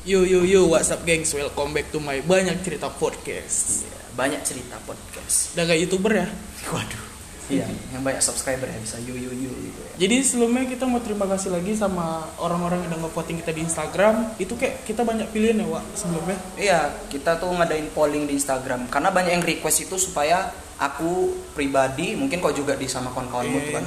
Yo 0.00 0.24
yo 0.24 0.48
yo, 0.48 0.64
what's 0.64 0.88
up 0.88 1.04
gengs? 1.04 1.28
Welcome 1.36 1.76
back 1.76 1.92
to 1.92 2.00
my 2.00 2.24
banyak 2.24 2.64
cerita 2.64 2.88
podcast. 2.88 3.84
Iya, 3.84 4.00
banyak 4.16 4.40
cerita 4.48 4.80
podcast. 4.88 5.52
Udah 5.52 5.68
kayak 5.68 5.80
youtuber 5.84 6.24
ya. 6.24 6.26
Waduh. 6.72 7.04
Iya, 7.52 7.68
yang 7.92 8.00
banyak 8.00 8.24
subscriber 8.24 8.64
ya 8.64 8.80
bisa 8.80 8.96
yu 9.04 9.12
yu 9.12 9.28
yu 9.28 9.52
gitu 9.52 9.80
ya. 9.84 9.92
Jadi 10.00 10.16
sebelumnya 10.24 10.64
kita 10.72 10.88
mau 10.88 11.04
terima 11.04 11.28
kasih 11.28 11.52
lagi 11.52 11.76
sama 11.76 12.32
orang-orang 12.40 12.80
yang 12.80 12.96
udah 12.96 13.00
nge-voting 13.04 13.44
kita 13.44 13.52
di 13.52 13.60
Instagram. 13.60 14.40
Itu 14.40 14.56
kayak 14.56 14.88
kita 14.88 15.04
banyak 15.04 15.28
pilihan 15.36 15.60
ya, 15.60 15.68
Wak, 15.68 15.84
sebelumnya. 15.92 16.38
Iya, 16.56 16.80
kita 17.12 17.36
tuh 17.36 17.52
ngadain 17.52 17.92
polling 17.92 18.24
di 18.24 18.40
Instagram 18.40 18.88
karena 18.88 19.12
banyak 19.12 19.36
yang 19.36 19.44
request 19.44 19.84
itu 19.84 20.00
supaya 20.00 20.48
aku 20.80 21.36
pribadi, 21.52 22.16
mungkin 22.16 22.40
kau 22.40 22.56
juga 22.56 22.72
di 22.72 22.88
sama 22.88 23.12
kawan-kawanmu 23.12 23.52
Iya, 23.52 23.66
tuh 23.68 23.74
kan. 23.76 23.84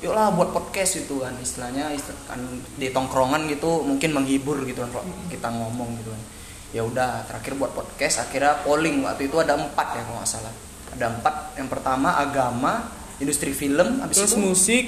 Iya. 0.00 0.08
Yuklah 0.08 0.32
buat 0.32 0.50
podcast 0.56 1.04
itu 1.04 1.20
kan 1.20 1.36
istilahnya 1.36 1.92
istilah, 1.92 2.20
kan 2.24 2.40
di 2.80 2.88
tongkrongan 2.88 3.44
gitu 3.52 3.84
mungkin 3.84 4.16
menghibur 4.16 4.64
gitu 4.64 4.80
kan 4.80 4.90
kalau 4.90 5.04
kita 5.28 5.48
ngomong 5.52 6.00
gitu 6.00 6.10
kan. 6.10 6.22
Ya 6.70 6.82
udah 6.86 7.26
terakhir 7.28 7.60
buat 7.60 7.72
podcast 7.76 8.24
akhirnya 8.24 8.64
polling 8.64 9.04
waktu 9.04 9.28
itu 9.28 9.36
ada 9.36 9.60
empat 9.60 9.86
ya 9.94 10.02
kalau 10.08 10.18
nggak 10.24 10.30
salah. 10.30 10.54
Ada 10.96 11.06
empat. 11.20 11.34
Yang 11.60 11.68
pertama 11.68 12.08
agama, 12.16 12.72
industri 13.20 13.52
film, 13.52 14.00
habis 14.00 14.24
Terus 14.24 14.32
itu 14.32 14.40
musik, 14.40 14.84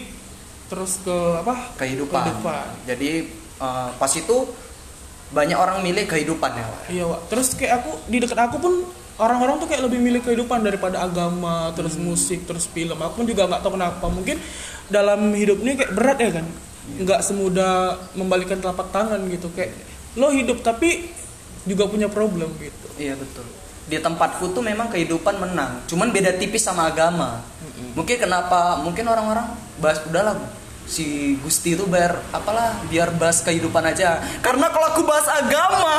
terus 0.73 0.93
ke 1.05 1.17
apa? 1.45 1.77
kehidupan. 1.77 2.23
Kehidupan. 2.25 2.67
Jadi 2.89 3.11
eh, 3.61 3.89
pas 4.01 4.13
itu 4.17 4.37
banyak 5.33 5.57
orang 5.57 5.81
milih 5.81 6.05
kehidupan 6.05 6.51
ya. 6.53 6.65
Wak. 6.65 6.83
Iya, 6.93 7.05
Wak. 7.09 7.21
Terus 7.33 7.49
kayak 7.57 7.85
aku 7.85 7.93
di 8.09 8.17
dekat 8.21 8.39
aku 8.39 8.57
pun 8.61 8.75
orang-orang 9.23 9.63
tuh 9.63 9.71
kayak 9.71 9.87
lebih 9.87 10.03
milih 10.03 10.21
kehidupan 10.27 10.67
daripada 10.67 11.01
agama, 11.07 11.71
terus 11.79 11.95
musik, 11.95 12.43
terus 12.43 12.67
film. 12.67 12.99
Aku 12.99 13.23
pun 13.23 13.27
juga 13.31 13.47
nggak 13.47 13.63
tahu 13.63 13.79
kenapa. 13.79 14.07
Mungkin 14.11 14.37
dalam 14.91 15.31
hidup 15.33 15.63
ini 15.63 15.79
kayak 15.79 15.93
berat 15.95 16.19
ya 16.19 16.31
kan. 16.43 16.47
Nggak 16.99 17.21
semudah 17.23 17.97
membalikan 18.19 18.59
telapak 18.59 18.91
tangan 18.91 19.23
gitu. 19.31 19.47
Kayak 19.55 19.79
lo 20.19 20.35
hidup 20.35 20.61
tapi 20.67 21.09
juga 21.63 21.87
punya 21.87 22.11
problem 22.11 22.51
gitu. 22.59 22.87
Iya 22.99 23.15
betul. 23.15 23.47
Di 23.87 23.99
tempatku 24.03 24.51
tuh 24.51 24.63
memang 24.63 24.91
kehidupan 24.91 25.39
menang. 25.39 25.87
Cuman 25.87 26.11
beda 26.11 26.35
tipis 26.37 26.67
sama 26.67 26.91
agama. 26.91 27.43
Mungkin 27.95 28.17
kenapa? 28.19 28.83
Mungkin 28.83 29.07
orang-orang 29.07 29.47
bahas 29.79 30.03
udahlah 30.07 30.39
si 30.87 31.39
Gusti 31.41 31.75
itu 31.79 31.89
biar 31.89 32.35
apalah 32.35 32.83
biar 32.91 33.15
bahas 33.17 33.41
kehidupan 33.41 33.83
aja. 33.87 34.21
Karena 34.45 34.69
kalau 34.69 34.93
aku 34.93 35.03
bahas 35.07 35.27
agama 35.31 35.99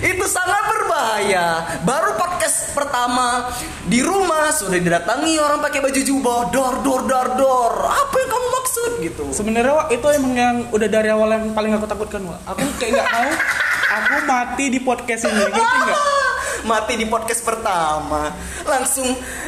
itu 0.00 0.24
sangat 0.28 0.64
berbahaya. 0.70 1.46
Baru 1.82 2.14
podcast 2.16 2.72
pertama 2.76 3.50
di 3.88 4.00
rumah 4.00 4.50
sudah 4.54 4.78
didatangi 4.78 5.38
orang 5.40 5.60
pakai 5.60 5.80
baju 5.82 6.00
jubah 6.00 6.48
dor 6.54 6.74
dor 6.84 7.02
dor 7.08 7.28
dor. 7.36 7.72
Apa 7.84 8.14
yang 8.20 8.30
kamu 8.30 8.46
maksud 8.62 8.90
gitu? 9.02 9.24
Sebenarnya 9.34 9.72
Wak, 9.74 9.88
itu 9.90 10.06
emang 10.14 10.34
yang 10.34 10.56
udah 10.70 10.88
dari 10.88 11.08
awal 11.10 11.28
yang 11.34 11.50
paling 11.52 11.72
aku 11.74 11.86
takutkan 11.88 12.22
Wak. 12.24 12.40
Aku 12.54 12.62
kayak 12.78 13.00
nggak 13.00 13.08
mau 13.10 13.30
aku 13.94 14.14
mati 14.26 14.64
di 14.72 14.80
podcast 14.82 15.28
ini, 15.28 15.38
ngerti 15.38 15.60
nggak? 15.60 16.23
Mati 16.64 16.98
di 16.98 17.06
podcast 17.06 17.44
pertama 17.44 18.32
langsung 18.64 19.06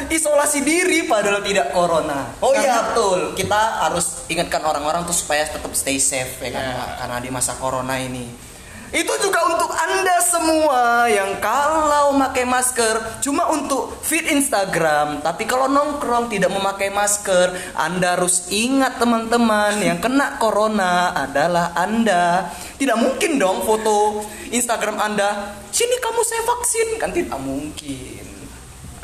isolasi 0.09 0.63
diri 0.63 1.09
padahal 1.09 1.43
tidak 1.43 1.73
corona 1.73 2.37
oh 2.41 2.53
iya 2.55 2.93
betul 2.93 3.33
kita 3.35 3.89
harus 3.89 4.29
ingatkan 4.31 4.63
orang-orang 4.63 5.03
tuh 5.09 5.17
supaya 5.17 5.49
tetap 5.49 5.73
stay 5.75 5.99
safe 5.99 6.41
ya 6.41 6.51
kan. 6.55 6.65
Pak? 6.77 6.91
karena 7.05 7.17
di 7.21 7.31
masa 7.33 7.53
corona 7.59 7.97
ini 7.99 8.46
itu 8.95 9.13
juga 9.23 9.41
untuk 9.51 9.71
anda 9.73 10.17
semua 10.23 11.07
yang 11.11 11.39
kalau 11.43 12.15
pakai 12.27 12.45
masker 12.47 13.23
cuma 13.23 13.49
untuk 13.51 13.97
feed 14.03 14.29
Instagram 14.31 15.23
tapi 15.23 15.49
kalau 15.49 15.71
nongkrong 15.71 16.29
tidak 16.29 16.51
memakai 16.53 16.91
masker 16.91 17.55
anda 17.79 18.19
harus 18.19 18.51
ingat 18.53 18.99
teman-teman 19.01 19.79
yang 19.81 19.99
kena 20.03 20.37
corona 20.37 21.17
adalah 21.17 21.73
anda 21.79 22.51
tidak 22.77 22.99
mungkin 22.99 23.39
dong 23.41 23.65
foto 23.65 24.27
Instagram 24.53 25.01
anda 25.01 25.57
sini 25.73 25.97
kamu 26.03 26.21
saya 26.27 26.43
vaksin 26.45 26.89
kan 27.01 27.11
tidak 27.15 27.39
mungkin 27.41 28.27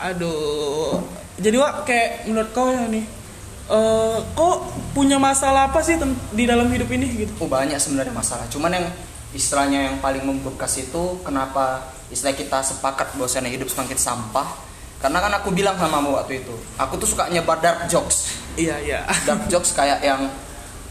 Aduh. 0.03 0.99
Jadi 1.39 1.57
Wak, 1.57 1.87
kayak 1.87 2.27
menurut 2.27 2.51
kau 2.51 2.67
ya 2.69 2.91
nih, 2.91 3.07
eh 3.71 4.19
kok 4.35 4.57
punya 4.93 5.17
masalah 5.17 5.71
apa 5.71 5.81
sih 5.81 5.95
di 6.35 6.45
dalam 6.45 6.67
hidup 6.69 6.91
ini 6.91 7.07
gitu? 7.27 7.33
Oh 7.39 7.49
banyak 7.49 7.79
sebenarnya 7.79 8.11
masalah. 8.11 8.47
Cuman 8.51 8.75
yang 8.75 8.87
istilahnya 9.33 9.93
yang 9.93 9.97
paling 9.99 10.25
membekas 10.25 10.77
itu 10.81 11.21
kenapa 11.25 11.93
istilah 12.13 12.37
kita 12.37 12.61
sepakat 12.61 13.17
bahwasanya 13.17 13.49
hidup 13.49 13.73
semakin 13.73 13.97
sampah. 13.97 14.49
Karena 15.01 15.19
kan 15.19 15.33
aku 15.35 15.51
bilang 15.51 15.75
sama 15.83 15.99
kamu 15.99 16.11
waktu 16.15 16.33
itu, 16.47 16.55
aku 16.79 16.95
tuh 16.95 17.11
suka 17.11 17.27
nyebar 17.27 17.59
dark 17.59 17.91
jokes. 17.91 18.39
Iya 18.55 18.79
iya. 18.79 19.01
Dark 19.27 19.51
jokes 19.51 19.75
kayak 19.75 19.99
yang 19.99 20.31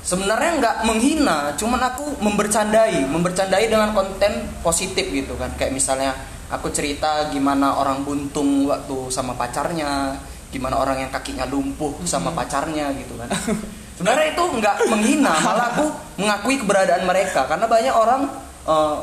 sebenarnya 0.03 0.59
nggak 0.59 0.75
menghina, 0.84 1.56
cuman 1.56 1.79
aku 1.79 2.19
membercandai, 2.19 3.07
membercandai 3.07 3.72
dengan 3.72 3.96
konten 3.96 4.52
positif 4.59 5.08
gitu 5.08 5.40
kan. 5.40 5.56
Kayak 5.56 5.72
misalnya 5.79 6.12
aku 6.52 6.68
cerita 6.75 7.31
gimana 7.31 7.79
orang 7.79 8.03
buntung 8.03 8.68
waktu 8.68 9.08
sama 9.08 9.31
pacarnya, 9.40 10.19
gimana 10.52 10.75
orang 10.75 11.08
yang 11.08 11.12
kakinya 11.13 11.47
lumpuh 11.47 11.96
sama 12.03 12.35
pacarnya 12.35 12.91
gitu 13.00 13.16
kan. 13.16 13.31
Sebenarnya 14.02 14.34
itu 14.34 14.44
nggak 14.58 14.76
menghina, 14.90 15.30
malah 15.46 15.78
aku 15.78 15.86
mengakui 16.18 16.58
keberadaan 16.58 17.06
mereka 17.06 17.46
karena 17.46 17.70
banyak 17.70 17.94
orang 17.94 18.26
eh, 18.66 18.98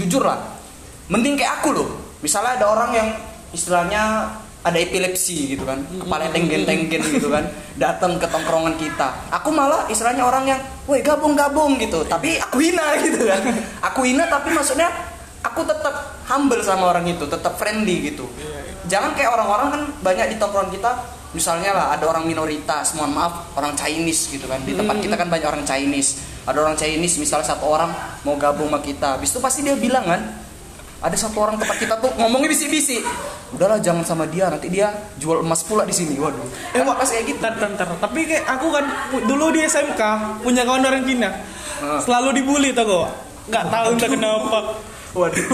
jujur 0.00 0.24
lah, 0.24 0.40
mending 1.12 1.36
kayak 1.36 1.60
aku 1.60 1.76
loh. 1.76 1.88
Misalnya 2.24 2.56
ada 2.56 2.72
orang 2.72 2.90
yang 2.96 3.08
istilahnya 3.52 4.32
ada 4.64 4.78
epilepsi 4.80 5.56
gitu 5.56 5.68
kan, 5.68 5.84
kepala 5.84 6.32
tenggen-tenggen 6.32 7.04
gitu 7.20 7.28
kan, 7.28 7.52
datang 7.76 8.16
ke 8.16 8.24
tongkrongan 8.32 8.80
kita. 8.80 9.28
Aku 9.28 9.52
malah 9.52 9.84
istilahnya 9.92 10.24
orang 10.24 10.48
yang, 10.48 10.60
woi 10.88 11.04
gabung-gabung 11.04 11.76
gitu, 11.76 12.00
tapi 12.08 12.40
aku 12.40 12.64
hina 12.64 12.96
gitu 13.04 13.28
kan. 13.28 13.44
Aku 13.92 14.08
hina 14.08 14.24
tapi 14.24 14.56
maksudnya 14.56 14.88
aku 15.44 15.68
tetap 15.68 16.24
humble 16.32 16.64
sama 16.64 16.96
orang 16.96 17.04
itu, 17.12 17.28
tetap 17.28 17.60
friendly 17.60 18.08
gitu. 18.08 18.24
Jangan 18.88 19.12
kayak 19.12 19.36
orang-orang 19.36 19.68
kan 19.68 19.82
banyak 20.00 20.32
di 20.32 20.36
tongkrongan 20.40 20.72
kita, 20.72 21.19
misalnya 21.32 21.70
lah 21.74 21.86
ada 21.94 22.04
orang 22.10 22.26
minoritas, 22.26 22.94
mohon 22.98 23.14
maaf 23.14 23.54
orang 23.54 23.74
Chinese 23.78 24.30
gitu 24.30 24.46
kan. 24.50 24.62
Di 24.66 24.74
tempat 24.74 24.98
kita 24.98 25.14
kan 25.14 25.28
banyak 25.30 25.46
orang 25.46 25.64
Chinese. 25.66 26.42
Ada 26.48 26.58
orang 26.58 26.76
Chinese 26.76 27.20
misalnya 27.20 27.46
satu 27.52 27.68
orang 27.68 27.92
mau 28.26 28.34
gabung 28.34 28.72
sama 28.72 28.80
kita, 28.82 29.18
habis 29.18 29.30
itu 29.30 29.38
pasti 29.38 29.60
dia 29.62 29.76
bilang 29.76 30.02
kan, 30.08 30.20
ada 31.00 31.16
satu 31.16 31.40
orang 31.40 31.56
tempat 31.56 31.76
kita 31.80 31.96
tuh 31.96 32.12
ngomongnya 32.20 32.52
bisik-bisik. 32.52 33.00
Udahlah 33.56 33.80
jangan 33.80 34.04
sama 34.04 34.28
dia, 34.28 34.52
nanti 34.52 34.68
dia 34.68 34.92
jual 35.16 35.40
emas 35.40 35.64
pula 35.64 35.88
di 35.88 35.96
sini. 35.96 36.20
Waduh. 36.20 36.44
Eh, 36.76 36.84
pas 36.84 37.08
kayak 37.08 37.24
gitu. 37.24 37.40
Ntar, 37.40 37.56
ntar. 37.56 37.88
Tapi 37.96 38.20
kayak 38.28 38.44
aku 38.46 38.68
kan 38.68 38.84
dulu 39.24 39.48
di 39.50 39.64
SMK 39.64 40.02
punya 40.44 40.62
kawan 40.68 40.84
orang 40.84 41.02
Cina. 41.08 41.30
Selalu 42.04 42.44
dibully 42.44 42.76
tau 42.76 42.84
gak? 42.84 43.10
Nggak 43.48 43.64
tahu 43.72 43.88
entah 43.96 44.10
kenapa. 44.12 44.58
Waduh. 45.16 45.48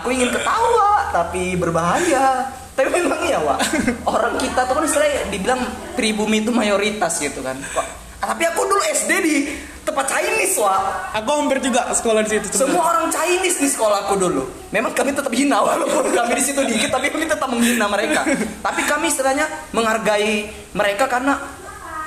Aku 0.00 0.08
ingin 0.14 0.30
ketawa 0.30 1.10
tapi 1.10 1.58
berbahaya. 1.58 2.46
Tapi 2.88 2.98
memang 3.02 3.20
iya, 3.26 3.38
Wak. 3.42 3.58
Orang 4.06 4.34
kita 4.40 4.66
tuh 4.66 4.74
kan 4.78 4.84
istilahnya 4.86 5.30
dibilang 5.30 5.60
pribumi 5.94 6.42
itu 6.42 6.50
mayoritas 6.50 7.18
gitu 7.22 7.42
kan. 7.44 7.58
Kok 7.58 8.02
tapi 8.22 8.46
aku 8.46 8.62
dulu 8.62 8.78
SD 8.78 9.10
di 9.26 9.36
tempat 9.82 10.06
Chinese, 10.06 10.54
Wak. 10.54 11.10
Aku 11.18 11.42
hampir 11.42 11.58
juga 11.58 11.90
sekolah 11.90 12.22
di 12.22 12.38
situ. 12.38 12.54
Semua 12.54 12.94
orang 12.94 13.10
Chinese 13.10 13.58
di 13.58 13.66
sekolahku 13.66 14.14
dulu. 14.14 14.46
Memang 14.70 14.94
kami 14.94 15.10
tetap 15.10 15.34
hina 15.34 15.58
walaupun 15.58 16.06
kami 16.14 16.38
di 16.38 16.44
situ 16.46 16.62
dikit, 16.62 16.94
tapi 16.94 17.10
kami 17.10 17.26
tetap 17.26 17.50
menghina 17.50 17.90
mereka. 17.90 18.22
Tapi 18.62 18.80
kami 18.86 19.10
istilahnya 19.10 19.50
menghargai 19.74 20.46
mereka 20.70 21.10
karena 21.10 21.34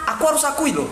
aku 0.08 0.24
harus 0.32 0.44
akui 0.48 0.72
loh. 0.72 0.88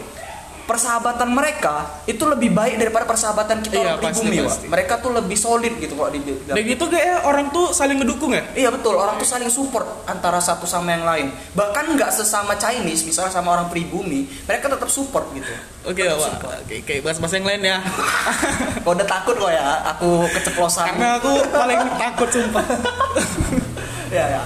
Persahabatan 0.64 1.28
mereka 1.28 2.04
itu 2.08 2.24
lebih 2.24 2.56
baik 2.56 2.80
daripada 2.80 3.04
persahabatan 3.04 3.60
kita 3.60 3.76
Iya, 3.76 3.84
orang 3.84 3.96
pasti, 4.00 4.08
pribumi, 4.24 4.38
Wak. 4.40 4.48
pasti. 4.48 4.66
Mereka 4.72 4.94
tuh 5.04 5.12
lebih 5.12 5.38
solid 5.38 5.74
gitu 5.76 5.94
kok 6.00 6.10
di 6.16 6.20
Dan 6.24 6.64
gitu 6.64 6.86
kayak 6.88 7.28
orang 7.28 7.52
tuh 7.52 7.76
saling 7.76 8.00
ngedukung 8.00 8.32
ya? 8.32 8.44
Iya 8.56 8.70
betul, 8.72 8.96
orang 8.96 9.20
tuh 9.20 9.28
saling 9.28 9.52
support 9.52 9.84
antara 10.08 10.40
satu 10.40 10.64
sama 10.64 10.96
yang 10.96 11.04
lain. 11.04 11.28
Bahkan 11.52 12.00
nggak 12.00 12.12
sesama 12.16 12.56
Chinese, 12.56 13.04
misalnya 13.04 13.36
sama 13.36 13.60
orang 13.60 13.68
pribumi, 13.68 14.24
mereka 14.48 14.72
tetap 14.72 14.88
support 14.88 15.28
gitu. 15.36 15.52
Oke, 15.84 16.08
support. 16.08 16.64
Oke, 16.64 16.80
oke, 16.80 16.96
bahas-bahas 17.04 17.34
yang 17.36 17.48
lain 17.48 17.62
ya. 17.68 17.78
Kau 18.88 18.96
udah 18.96 19.08
takut 19.08 19.36
kok 19.36 19.52
ya, 19.52 19.84
aku 19.96 20.28
keceplosan. 20.32 20.88
Karena 20.96 21.20
aku 21.20 21.32
paling 21.52 21.80
takut 22.00 22.30
sumpah. 22.32 22.66
ya 24.16 24.26
ya. 24.40 24.44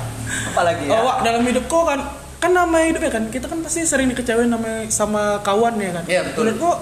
Apalagi 0.54 0.90
ya? 0.90 0.98
Oh, 0.98 1.06
Wak, 1.06 1.18
dalam 1.22 1.42
hidup 1.46 1.66
kau 1.70 1.86
kan 1.86 2.02
kan 2.48 2.52
nama 2.56 2.78
hidupnya 2.88 3.12
kan 3.12 3.24
kita 3.28 3.46
kan 3.52 3.60
pasti 3.60 3.84
sering 3.84 4.08
dikecewain 4.16 4.48
sama 4.48 4.72
sama 4.88 5.24
kawan 5.44 5.76
ya 5.76 5.92
kan. 6.00 6.04
Iya, 6.08 6.22
betul. 6.32 6.48
Menurut 6.48 6.58
kau 6.64 6.76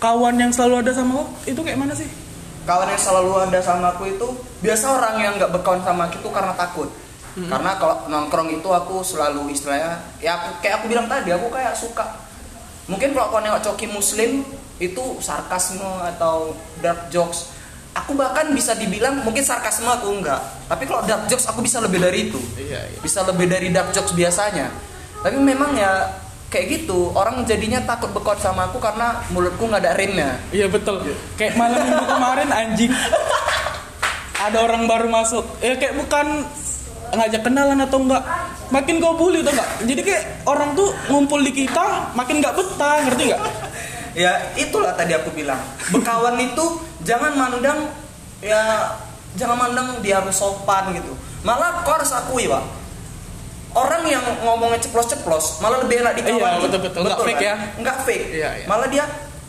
kawan 0.00 0.40
yang 0.40 0.50
selalu 0.50 0.80
ada 0.80 0.92
sama 0.96 1.12
kau 1.20 1.28
itu 1.44 1.60
kayak 1.60 1.76
mana 1.76 1.92
sih? 1.92 2.08
kawan 2.64 2.88
yang 2.88 3.00
selalu 3.00 3.32
ada 3.44 3.60
sama 3.60 3.92
aku 3.92 4.08
itu 4.08 4.28
biasa 4.64 4.84
orang 4.88 5.14
yang 5.20 5.32
nggak 5.36 5.52
berkawan 5.52 5.84
sama 5.84 6.08
aku 6.08 6.16
itu 6.20 6.30
karena 6.32 6.56
takut 6.56 6.88
karena 7.34 7.74
kalau 7.82 8.06
nongkrong 8.06 8.46
itu 8.46 8.68
aku 8.70 9.02
selalu 9.02 9.50
istilahnya 9.50 9.98
ya 10.22 10.38
aku, 10.38 10.62
kayak 10.62 10.80
aku 10.80 10.86
bilang 10.86 11.10
tadi 11.10 11.34
aku 11.34 11.50
kayak 11.50 11.74
suka 11.74 12.06
mungkin 12.86 13.10
kalau 13.10 13.34
kau 13.34 13.42
nengok 13.42 13.58
coki 13.58 13.90
muslim 13.90 14.46
itu 14.78 15.04
sarkasme 15.18 15.86
atau 16.14 16.54
dark 16.78 17.10
jokes 17.10 17.53
aku 17.94 18.12
bahkan 18.18 18.50
bisa 18.50 18.74
dibilang 18.74 19.22
mungkin 19.22 19.46
sarkasme 19.46 19.86
aku 19.86 20.10
enggak 20.10 20.42
tapi 20.66 20.84
kalau 20.84 21.06
dark 21.06 21.30
jokes 21.30 21.46
aku 21.46 21.62
bisa 21.62 21.78
lebih 21.78 22.02
dari 22.02 22.28
itu 22.28 22.40
Iya, 22.58 22.90
iya. 22.90 22.98
bisa 23.00 23.22
lebih 23.22 23.46
dari 23.46 23.70
dark 23.70 23.94
jokes 23.94 24.12
biasanya 24.12 24.68
tapi 25.22 25.38
memang 25.38 25.72
ya 25.78 26.10
kayak 26.50 26.66
gitu 26.70 27.10
orang 27.14 27.42
jadinya 27.42 27.82
takut 27.82 28.10
bekot 28.14 28.38
sama 28.38 28.70
aku 28.70 28.78
karena 28.78 29.22
mulutku 29.30 29.66
nggak 29.66 29.82
ada 29.82 29.92
rimnya 29.98 30.38
Iya 30.54 30.70
betul. 30.70 31.02
Kayak 31.34 31.58
malam 31.58 31.82
minggu 31.82 32.06
kemarin 32.06 32.48
anjing. 32.54 32.92
Ada 34.38 34.58
orang 34.62 34.86
baru 34.86 35.10
masuk. 35.10 35.42
Ya 35.58 35.74
kayak 35.74 35.98
bukan 35.98 36.46
ngajak 37.10 37.42
kenalan 37.42 37.80
atau 37.82 37.98
enggak. 37.98 38.22
Makin 38.70 39.02
kau 39.02 39.18
bully 39.18 39.42
atau 39.42 39.50
enggak. 39.50 39.70
Jadi 39.82 40.00
kayak 40.06 40.22
orang 40.46 40.78
tuh 40.78 40.94
ngumpul 41.10 41.42
di 41.42 41.50
kita 41.50 42.14
makin 42.14 42.38
nggak 42.38 42.54
betah, 42.54 43.02
ngerti 43.02 43.22
nggak? 43.34 43.42
ya 44.14 44.30
itulah 44.54 44.94
tadi 44.94 45.10
aku 45.10 45.34
bilang 45.34 45.58
berkawan 45.90 46.38
itu 46.38 46.62
jangan 47.04 47.32
mandang 47.36 47.92
ya 48.40 48.92
jangan 49.36 49.56
mandang 49.68 49.88
dia 50.00 50.18
harus 50.24 50.34
sopan 50.34 50.96
gitu. 50.96 51.12
Malah 51.44 51.84
kau 51.84 51.94
harus 51.94 52.10
akui 52.10 52.48
pak. 52.48 52.64
Orang 53.74 54.06
yang 54.06 54.22
ngomongnya 54.46 54.78
ceplos-ceplos 54.86 55.58
malah 55.58 55.82
lebih 55.82 56.00
enak 56.06 56.14
dikawan 56.14 56.40
Iya, 56.40 56.62
betul-betul. 56.62 57.00
Nggak 57.04 57.20
fake 57.26 57.42
ya. 57.42 57.54
nggak 57.78 57.96
fake. 58.06 58.26
Iya, 58.30 58.50
iya. 58.62 58.66
malah 58.70 58.88
dia 58.88 59.04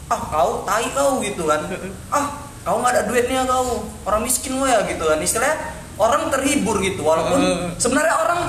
ah 0.06 0.22
kau 0.22 0.62
tai 0.68 0.88
kau 0.92 1.22
gitu 1.24 1.46
kan. 1.48 1.62
Ah 2.12 2.26
kau 2.66 2.82
nggak 2.82 2.92
ada 2.92 3.02
duitnya 3.08 3.42
kau. 3.48 3.86
Orang 4.04 4.22
miskin 4.26 4.58
lo 4.58 4.66
ya 4.66 4.82
gitu 4.90 5.06
kan. 5.06 5.22
Istilahnya 5.22 5.58
orang 5.96 6.28
terhibur 6.34 6.82
gitu 6.84 7.06
walaupun 7.06 7.40
sebenarnya 7.80 8.16
orang 8.20 8.42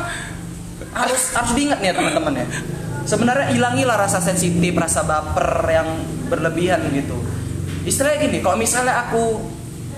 harus 0.96 1.22
harus 1.36 1.52
diingat 1.52 1.78
nih 1.84 1.92
ya 1.92 1.94
teman-teman 1.94 2.34
ya. 2.42 2.46
Sebenarnya 3.06 3.54
hilangilah 3.54 3.96
rasa 4.02 4.18
sensitif 4.18 4.74
rasa 4.74 5.06
baper 5.06 5.62
yang 5.70 5.88
berlebihan 6.26 6.82
gitu 6.90 7.14
istilahnya 7.86 8.18
gini 8.20 8.38
kalau 8.42 8.58
misalnya 8.58 9.06
aku 9.06 9.40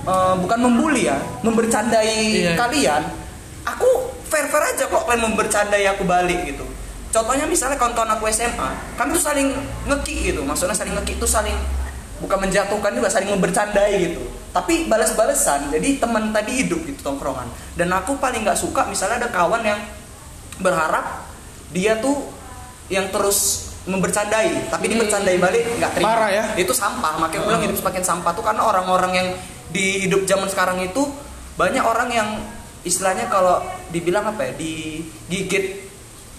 eh, 0.04 0.34
bukan 0.38 0.58
membuli 0.60 1.08
ya 1.08 1.16
membercandai 1.42 2.44
Iya. 2.44 2.52
kalian 2.54 3.02
aku 3.64 3.88
fair 4.28 4.46
fair 4.46 4.62
aja 4.62 4.84
kok 4.86 5.04
kalian 5.04 5.32
membercandai 5.32 5.84
aku 5.88 6.04
balik 6.04 6.44
gitu. 6.46 6.64
Contohnya 7.08 7.48
misalnya 7.48 7.80
kawan-kawan 7.80 8.20
aku 8.20 8.28
SMA 8.28 8.68
kami 8.94 9.16
tuh 9.16 9.24
saling 9.24 9.48
ngeki 9.88 10.32
gitu 10.32 10.40
maksudnya 10.44 10.76
saling 10.76 10.92
ngeki 11.00 11.16
itu 11.16 11.24
saling 11.24 11.56
bukan 12.20 12.44
menjatuhkan 12.44 12.92
juga 12.92 13.08
saling 13.08 13.32
membercandai 13.32 14.12
gitu. 14.12 14.20
Tapi 14.52 14.84
balas-balesan 14.86 15.72
jadi 15.72 15.96
teman 15.96 16.32
tadi 16.32 16.64
hidup 16.64 16.84
gitu 16.84 17.00
tongkrongan. 17.00 17.48
Dan 17.76 17.88
aku 17.92 18.16
paling 18.16 18.44
nggak 18.44 18.56
suka 18.56 18.84
misalnya 18.84 19.24
ada 19.24 19.30
kawan 19.32 19.64
yang 19.64 19.80
berharap 20.58 21.24
dia 21.70 21.96
tuh 22.00 22.28
yang 22.88 23.08
terus 23.08 23.67
membercandai 23.88 24.68
tapi 24.68 24.84
dibercandai 24.92 25.36
balik 25.40 25.64
nggak 25.80 25.92
terima 25.96 26.08
Parah 26.12 26.30
ya. 26.30 26.44
itu 26.60 26.72
sampah 26.76 27.16
makanya 27.16 27.40
aku 27.40 27.48
bilang 27.48 27.64
hidup 27.64 27.76
semakin 27.80 28.02
sampah 28.04 28.32
tuh 28.36 28.44
karena 28.44 28.62
orang-orang 28.68 29.12
yang 29.16 29.28
di 29.72 30.04
hidup 30.04 30.28
zaman 30.28 30.48
sekarang 30.52 30.78
itu 30.84 31.08
banyak 31.56 31.82
orang 31.82 32.08
yang 32.12 32.28
istilahnya 32.84 33.26
kalau 33.32 33.64
dibilang 33.90 34.28
apa 34.28 34.48
ya 34.48 34.52
digigit 34.54 35.88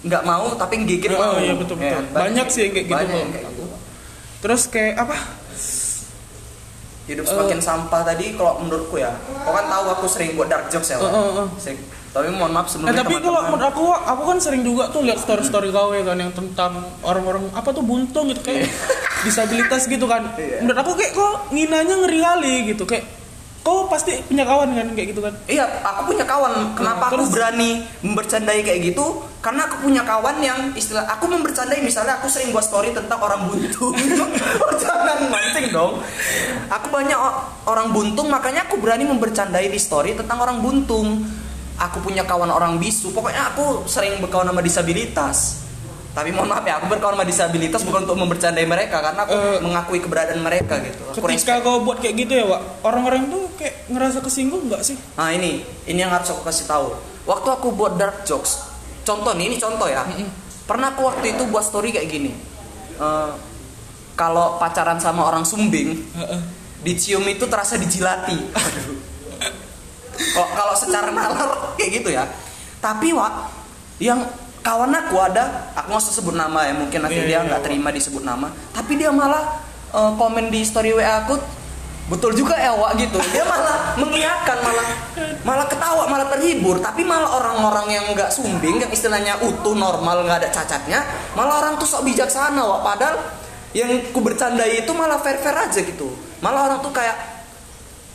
nggak 0.00 0.22
mau 0.24 0.56
tapi 0.56 0.80
gigit 0.88 1.12
Oh, 1.12 1.20
mau 1.20 1.36
iya, 1.36 1.52
betul, 1.52 1.76
Ya, 1.76 2.00
betul. 2.00 2.16
Banyak 2.16 2.46
sih 2.48 2.60
yang 2.64 2.72
kayak 2.72 2.86
gitu, 2.88 2.96
banyak 2.96 3.16
yang 3.20 3.30
kayak 3.36 3.46
gitu. 3.52 3.64
Terus 4.40 4.62
kayak 4.72 4.94
apa? 4.96 5.16
hidup 7.10 7.26
semakin 7.26 7.58
sampah 7.58 8.06
tadi 8.06 8.38
kalau 8.38 8.62
menurutku 8.62 8.94
ya 9.02 9.10
kau 9.42 9.50
kan 9.50 9.66
tahu 9.66 9.84
aku 9.98 10.06
sering 10.06 10.38
buat 10.38 10.46
dark 10.46 10.70
jokes 10.70 10.94
ya? 10.94 10.98
Uh, 11.02 11.10
uh, 11.10 11.42
uh. 11.42 11.48
Sering. 11.58 11.82
Tapi 12.10 12.26
mohon 12.28 12.50
maaf 12.50 12.66
Nah, 12.66 12.72
sebelumnya 12.90 13.00
tapi 13.00 13.14
kalau 13.14 13.22
teman-teman. 13.22 13.44
menurut 13.54 13.66
aku, 13.68 13.84
aku 13.86 14.22
kan 14.26 14.38
sering 14.38 14.62
juga 14.62 14.90
tuh 14.90 15.00
lihat 15.00 15.18
story-story 15.18 15.70
kau 15.70 15.94
ya 15.94 16.02
kan 16.02 16.18
yang 16.18 16.34
tentang 16.34 16.72
orang-orang 17.00 17.46
apa 17.52 17.70
tuh 17.70 17.80
buntung 17.80 18.26
gitu 18.28 18.42
kayak 18.42 18.66
disabilitas 19.22 19.86
gitu 19.86 20.04
kan. 20.04 20.34
Iya. 20.34 20.58
Menurut 20.60 20.78
aku 20.78 20.92
kayak 20.94 21.12
kok 21.12 21.34
nginanya 21.50 21.94
ngeri 22.02 22.18
kali 22.18 22.54
gitu 22.68 22.82
kayak 22.82 23.04
kau 23.60 23.84
pasti 23.86 24.16
punya 24.24 24.42
kawan 24.42 24.72
kan 24.72 24.88
kayak 24.90 25.08
gitu 25.12 25.20
kan. 25.20 25.36
Iya, 25.46 25.68
aku 25.84 26.10
punya 26.10 26.24
kawan. 26.24 26.74
Kenapa 26.74 27.04
aku 27.12 27.14
terus? 27.14 27.30
berani 27.30 27.70
membercandai 28.00 28.60
kayak 28.64 28.80
gitu? 28.90 29.04
Karena 29.38 29.68
aku 29.68 29.84
punya 29.84 30.02
kawan 30.02 30.36
yang 30.40 30.58
istilah 30.74 31.06
aku 31.06 31.28
membercandai 31.28 31.78
misalnya 31.78 32.18
aku 32.18 32.26
sering 32.26 32.50
buat 32.50 32.64
story 32.64 32.90
tentang 32.90 33.22
orang 33.22 33.46
buntung. 33.46 33.94
Oh, 34.60 34.74
Jangan 34.74 35.30
mancing 35.30 35.70
dong. 35.70 36.02
Aku 36.66 36.86
banyak 36.90 37.14
orang 37.64 37.94
buntung, 37.94 38.26
makanya 38.26 38.66
aku 38.66 38.82
berani 38.82 39.06
membercandai 39.06 39.70
di 39.70 39.78
story 39.78 40.18
tentang 40.18 40.42
orang 40.42 40.58
buntung. 40.58 41.22
Aku 41.80 42.04
punya 42.04 42.22
kawan 42.22 42.52
orang 42.52 42.76
bisu. 42.76 43.08
Pokoknya 43.10 43.50
aku 43.50 43.88
sering 43.88 44.20
berkawan 44.20 44.44
sama 44.46 44.60
disabilitas. 44.60 45.64
Tapi 46.10 46.34
mohon 46.34 46.50
maaf 46.50 46.66
ya, 46.66 46.82
aku 46.82 46.90
berkawan 46.90 47.14
sama 47.14 47.22
disabilitas 47.24 47.86
bukan 47.86 48.02
untuk 48.02 48.18
membercandai 48.18 48.66
mereka 48.66 48.98
karena 48.98 49.22
aku 49.22 49.30
Eh, 49.30 49.58
mengakui 49.62 50.02
keberadaan 50.02 50.42
mereka 50.42 50.82
gitu. 50.82 51.00
Aku 51.06 51.22
Ketika 51.22 51.56
respect. 51.56 51.64
kau 51.64 51.86
buat 51.86 52.02
kayak 52.02 52.14
gitu 52.18 52.32
ya, 52.34 52.44
Wak, 52.50 52.82
orang-orang 52.82 53.30
tuh 53.30 53.46
kayak 53.54 53.86
ngerasa 53.86 54.18
kesinggung 54.18 54.66
nggak 54.66 54.82
sih? 54.82 54.98
Nah 55.14 55.30
ini, 55.30 55.62
ini 55.86 55.98
yang 55.98 56.10
harus 56.10 56.28
aku 56.28 56.42
kasih 56.42 56.66
tahu. 56.66 56.98
Waktu 57.30 57.48
aku 57.48 57.70
buat 57.70 57.94
dark 57.94 58.26
jokes, 58.26 58.58
contoh 59.06 59.38
nih, 59.38 59.54
ini 59.54 59.56
contoh 59.56 59.86
ya. 59.86 60.02
Pernah 60.66 60.98
aku 60.98 61.06
waktu 61.06 61.38
itu 61.38 61.46
buat 61.46 61.62
story 61.62 61.94
kayak 61.94 62.10
gini. 62.10 62.34
Eh, 62.98 63.30
kalau 64.12 64.58
pacaran 64.58 64.98
sama 64.98 65.24
orang 65.24 65.46
sumbing, 65.46 65.94
Heeh. 66.10 66.40
dicium 66.82 67.22
itu 67.24 67.46
terasa 67.46 67.78
dijilati. 67.78 68.34
Aduh. 68.58 68.98
Kok 70.20 70.48
kalau 70.52 70.74
secara 70.76 71.08
nalar 71.10 71.74
kayak 71.80 71.90
gitu 72.02 72.08
ya. 72.12 72.24
Tapi 72.80 73.12
Wak, 73.12 73.32
yang 74.00 74.20
kawan 74.60 74.92
aku 74.92 75.16
ada, 75.20 75.72
aku 75.76 75.96
nggak 75.96 76.04
sebut 76.04 76.36
nama 76.36 76.68
ya, 76.68 76.72
mungkin 76.76 77.00
nanti 77.04 77.20
Iya, 77.20 77.28
dia 77.28 77.38
iya, 77.40 77.48
nggak 77.48 77.60
Wak. 77.60 77.66
terima 77.68 77.88
disebut 77.92 78.22
nama. 78.24 78.48
Tapi 78.72 78.92
dia 78.96 79.12
malah 79.12 79.60
eh, 79.92 80.12
komen 80.16 80.48
di 80.52 80.60
story 80.64 80.96
WA 80.96 81.24
aku, 81.24 81.36
betul 82.08 82.32
juga 82.36 82.56
ya 82.56 82.72
Wak 82.76 82.96
gitu. 83.00 83.20
Dia 83.32 83.44
malah 83.44 83.96
mengiyakan, 84.00 84.58
malah 84.64 84.86
malah 85.44 85.66
ketawa, 85.68 86.04
malah 86.08 86.26
terhibur. 86.36 86.80
Tapi 86.80 87.04
malah 87.04 87.36
orang-orang 87.36 87.86
yang 88.00 88.04
nggak 88.12 88.32
sumbing, 88.32 88.80
yang 88.80 88.92
istilahnya 88.92 89.40
utuh 89.44 89.76
normal 89.76 90.24
nggak 90.24 90.44
ada 90.44 90.50
cacatnya, 90.52 91.00
malah 91.36 91.60
orang 91.60 91.76
tuh 91.76 91.88
sok 91.88 92.08
bijaksana 92.08 92.60
Wak. 92.64 92.80
Padahal 92.84 93.16
yang 93.76 93.92
ku 94.10 94.24
bercandai 94.24 94.82
itu 94.82 94.92
malah 94.96 95.20
fair-fair 95.20 95.56
aja 95.68 95.80
gitu. 95.84 96.08
Malah 96.40 96.72
orang 96.72 96.78
tuh 96.80 96.92
kayak 96.92 97.16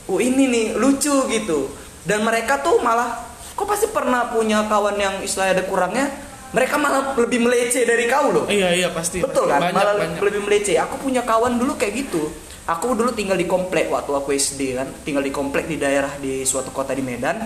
oh 0.10 0.22
ini 0.22 0.46
nih 0.50 0.66
lucu 0.78 1.26
gitu 1.30 1.85
dan 2.06 2.22
mereka 2.22 2.62
tuh 2.62 2.80
malah 2.86 3.18
kok 3.58 3.66
pasti 3.66 3.90
pernah 3.90 4.30
punya 4.30 4.70
kawan 4.70 4.96
yang 4.96 5.16
istilahnya 5.26 5.62
ada 5.62 5.66
kurangnya? 5.66 6.08
Mereka 6.54 6.80
malah 6.80 7.18
lebih 7.20 7.44
meleceh 7.44 7.84
dari 7.84 8.08
kau 8.08 8.32
loh. 8.32 8.46
Iya 8.48 8.72
iya 8.72 8.88
pasti. 8.94 9.20
betul 9.20 9.50
pasti. 9.50 9.52
kan? 9.52 9.60
Banyak, 9.60 9.76
malah 9.76 9.94
banyak. 10.00 10.22
lebih 10.24 10.42
meleceh. 10.48 10.78
Aku 10.80 10.96
punya 11.02 11.26
kawan 11.26 11.60
dulu 11.60 11.76
kayak 11.76 12.08
gitu. 12.08 12.32
Aku 12.66 12.96
dulu 12.96 13.12
tinggal 13.12 13.36
di 13.36 13.44
komplek 13.44 13.92
waktu 13.92 14.12
aku 14.16 14.32
SD 14.32 14.80
kan. 14.80 14.88
Tinggal 15.04 15.26
di 15.26 15.34
komplek 15.36 15.68
di 15.68 15.76
daerah 15.76 16.16
di 16.16 16.48
suatu 16.48 16.72
kota 16.72 16.96
di 16.96 17.04
Medan. 17.04 17.44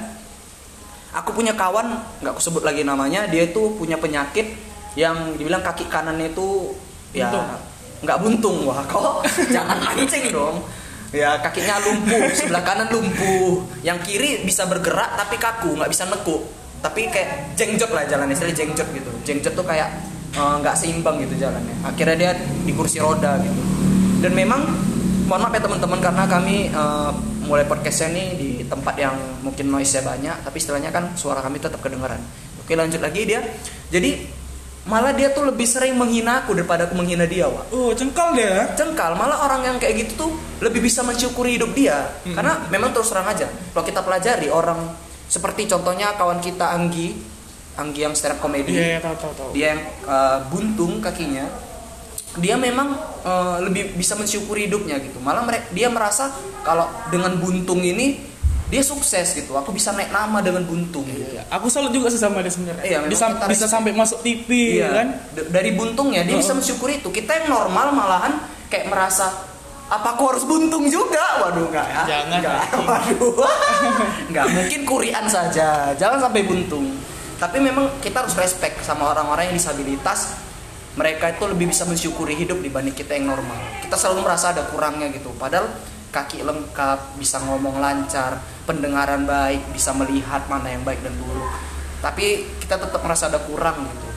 Aku 1.09 1.33
punya 1.33 1.57
kawan 1.57 2.21
nggak 2.21 2.37
aku 2.37 2.41
sebut 2.43 2.61
lagi 2.61 2.85
namanya 2.85 3.25
dia 3.25 3.49
itu 3.49 3.73
punya 3.81 3.97
penyakit 3.97 4.45
yang 4.93 5.33
dibilang 5.33 5.65
kaki 5.65 5.89
kanannya 5.89 6.29
itu 6.29 6.77
ya 7.15 7.33
nggak 8.05 8.17
buntung. 8.21 8.69
Wah 8.69 8.85
kok? 8.85 9.25
Jangan 9.55 9.77
mancing 9.89 10.29
dong 10.29 10.61
ya 11.09 11.41
kakinya 11.41 11.81
lumpuh 11.81 12.23
sebelah 12.37 12.63
kanan 12.63 12.87
lumpuh. 12.93 13.65
Yang 13.81 13.99
kiri 14.05 14.29
bisa 14.45 14.69
bergerak 14.69 15.17
tapi 15.17 15.35
kaku 15.41 15.73
nggak 15.77 15.89
bisa 15.89 16.05
nekuk 16.09 16.41
tapi 16.79 17.11
kayak 17.11 17.59
jengjot 17.59 17.91
lah 17.91 18.07
jalannya 18.07 18.35
istilah 18.35 18.55
jengjot 18.55 18.87
gitu. 18.95 19.11
Jengjot 19.27 19.53
tuh 19.53 19.65
kayak 19.67 19.89
eh, 20.33 20.55
nggak 20.63 20.75
seimbang 20.77 21.19
gitu 21.23 21.35
jalannya. 21.35 21.75
Akhirnya 21.83 22.15
dia 22.15 22.31
di 22.39 22.71
kursi 22.71 23.03
roda 23.03 23.35
gitu. 23.41 23.61
Dan 24.23 24.35
memang 24.35 24.63
mohon 25.29 25.45
maaf 25.45 25.53
ya 25.53 25.61
teman-teman 25.61 25.99
karena 25.99 26.23
kami 26.25 26.71
eh, 26.71 27.11
mulai 27.49 27.65
podcastnya 27.65 28.13
nih 28.13 28.27
di 28.37 28.49
tempat 28.69 28.93
yang 28.95 29.17
mungkin 29.41 29.73
noise-nya 29.73 30.05
banyak 30.05 30.37
tapi 30.45 30.61
istilahnya 30.61 30.93
kan 30.93 31.17
suara 31.17 31.41
kami 31.41 31.57
tetap 31.57 31.81
kedengaran 31.81 32.21
oke 32.61 32.73
lanjut 32.77 33.01
lagi 33.01 33.25
dia. 33.25 33.41
Jadi 33.89 34.38
malah 34.89 35.13
dia 35.13 35.29
tuh 35.29 35.45
lebih 35.45 35.63
sering 35.63 35.93
menghina 35.93 36.41
aku 36.41 36.51
daripada 36.51 36.83
aku 36.83 36.93
menghina 36.93 37.23
dia 37.23 37.45
Wak 37.45 37.69
Oh 37.69 37.93
cengkal 37.93 38.33
dia. 38.33 38.73
cengkal 38.73 39.13
malah 39.13 39.39
orang 39.39 39.61
yang 39.63 39.77
kayak 39.77 40.01
gitu 40.01 40.13
tuh 40.19 40.31
lebih 40.59 40.81
bisa 40.81 40.99
mensyukuri 40.99 41.55
hidup 41.55 41.71
dia 41.71 42.09
Hmm. 42.19 42.33
karena 42.33 42.65
memang 42.67 42.89
terus 42.89 43.07
terang 43.07 43.25
aja 43.25 43.45
kalau 43.69 43.85
kita 43.85 44.01
pelajari 44.01 44.49
orang 44.49 44.81
seperti 45.23 45.63
contohnya 45.65 46.11
kawan 46.13 46.39
kita 46.39 46.65
Anggi 46.67 47.13
Anggi 47.75 48.01
yang 48.01 48.11
stand 48.11 48.33
up 48.33 48.41
comedy 48.41 48.73
Iya 48.73 48.85
iya 48.89 48.99
tahu 48.99 49.15
tahu 49.15 49.31
tahu. 49.31 49.49
dia 49.53 49.67
yang 49.69 49.79
uh, 50.03 50.41
buntung 50.47 50.97
kakinya 50.99 51.45
dia 52.35 52.55
memang 52.55 52.93
uh, 53.21 53.57
lebih 53.59 53.93
bisa 53.93 54.13
mensyukuri 54.13 54.65
hidupnya 54.65 54.97
gitu 54.97 55.17
malah 55.17 55.41
mere- 55.41 55.69
dia 55.69 55.87
merasa 55.87 56.29
kalau 56.61 56.83
dengan 57.07 57.33
buntung 57.35 57.79
ini 57.79 58.19
dia 58.69 58.79
sukses 58.79 59.33
gitu 59.33 59.57
aku 59.57 59.73
bisa 59.73 59.89
naik 59.91 60.09
nama 60.09 60.39
dengan 60.39 60.61
buntung 60.61 61.01
gitu. 61.03 61.25
Iya, 61.25 61.41
Aku 61.49 61.67
salut 61.67 61.89
juga 61.89 62.07
sih 62.07 62.21
sama 62.21 62.39
dia 62.39 62.53
sebenarnya. 62.53 62.85
Iya, 62.85 62.97
bisa 63.03 63.25
bisa 63.49 63.65
sampai 63.65 63.91
masuk 63.91 64.21
TV 64.21 64.77
Iya, 64.77 64.93
kan. 64.93 65.07
D- 65.33 65.49
dari 65.49 65.73
buntungnya 65.73 66.21
dia 66.21 66.37
bisa 66.37 66.53
Heeh. 66.53 66.61
mensyukuri 66.61 67.01
itu. 67.01 67.09
Kita 67.09 67.33
yang 67.33 67.49
normal 67.49 67.89
malahan 67.89 68.33
kayak 68.69 68.85
merasa 68.87 69.25
apa 69.89 70.13
aku 70.13 70.23
harus 70.29 70.45
buntung 70.45 70.85
juga? 70.85 71.41
Waduh 71.41 71.65
enggak 71.65 71.87
ya. 71.89 72.01
Jangan, 72.05 72.37
Enggak. 72.37 72.61
Waduh. 72.77 73.33
enggak, 74.29 74.45
mungkin 74.53 74.79
kurian 74.85 75.25
saja. 75.25 75.97
Jangan 75.97 76.29
sampai 76.29 76.45
buntung. 76.45 76.85
Tapi 77.41 77.57
memang 77.57 77.97
kita 77.97 78.21
harus 78.21 78.37
respect 78.37 78.85
sama 78.85 79.09
orang-orang 79.09 79.49
yang 79.49 79.57
disabilitas. 79.57 80.37
Mereka 80.93 81.33
itu 81.33 81.43
lebih 81.47 81.73
bisa 81.73 81.89
mensyukuri 81.89 82.37
hidup 82.37 82.61
dibanding 82.61 82.93
kita 82.93 83.17
yang 83.17 83.33
normal. 83.33 83.57
Kita 83.81 83.97
selalu 83.97 84.29
merasa 84.29 84.53
ada 84.53 84.69
kurangnya 84.69 85.09
gitu. 85.09 85.33
Padahal 85.33 85.65
kaki 86.09 86.41
lengkap, 86.41 87.15
bisa 87.15 87.37
ngomong 87.41 87.77
lancar, 87.77 88.41
pendengaran 88.65 89.25
baik, 89.25 89.61
bisa 89.71 89.93
melihat 89.93 90.45
mana 90.45 90.69
yang 90.69 90.81
baik 90.81 91.01
dan 91.01 91.13
buruk. 91.17 91.49
Tapi 91.99 92.45
kita 92.59 92.79
tetap 92.79 93.01
merasa 93.01 93.27
ada 93.27 93.39
kurang 93.43 93.83
gitu 93.85 94.09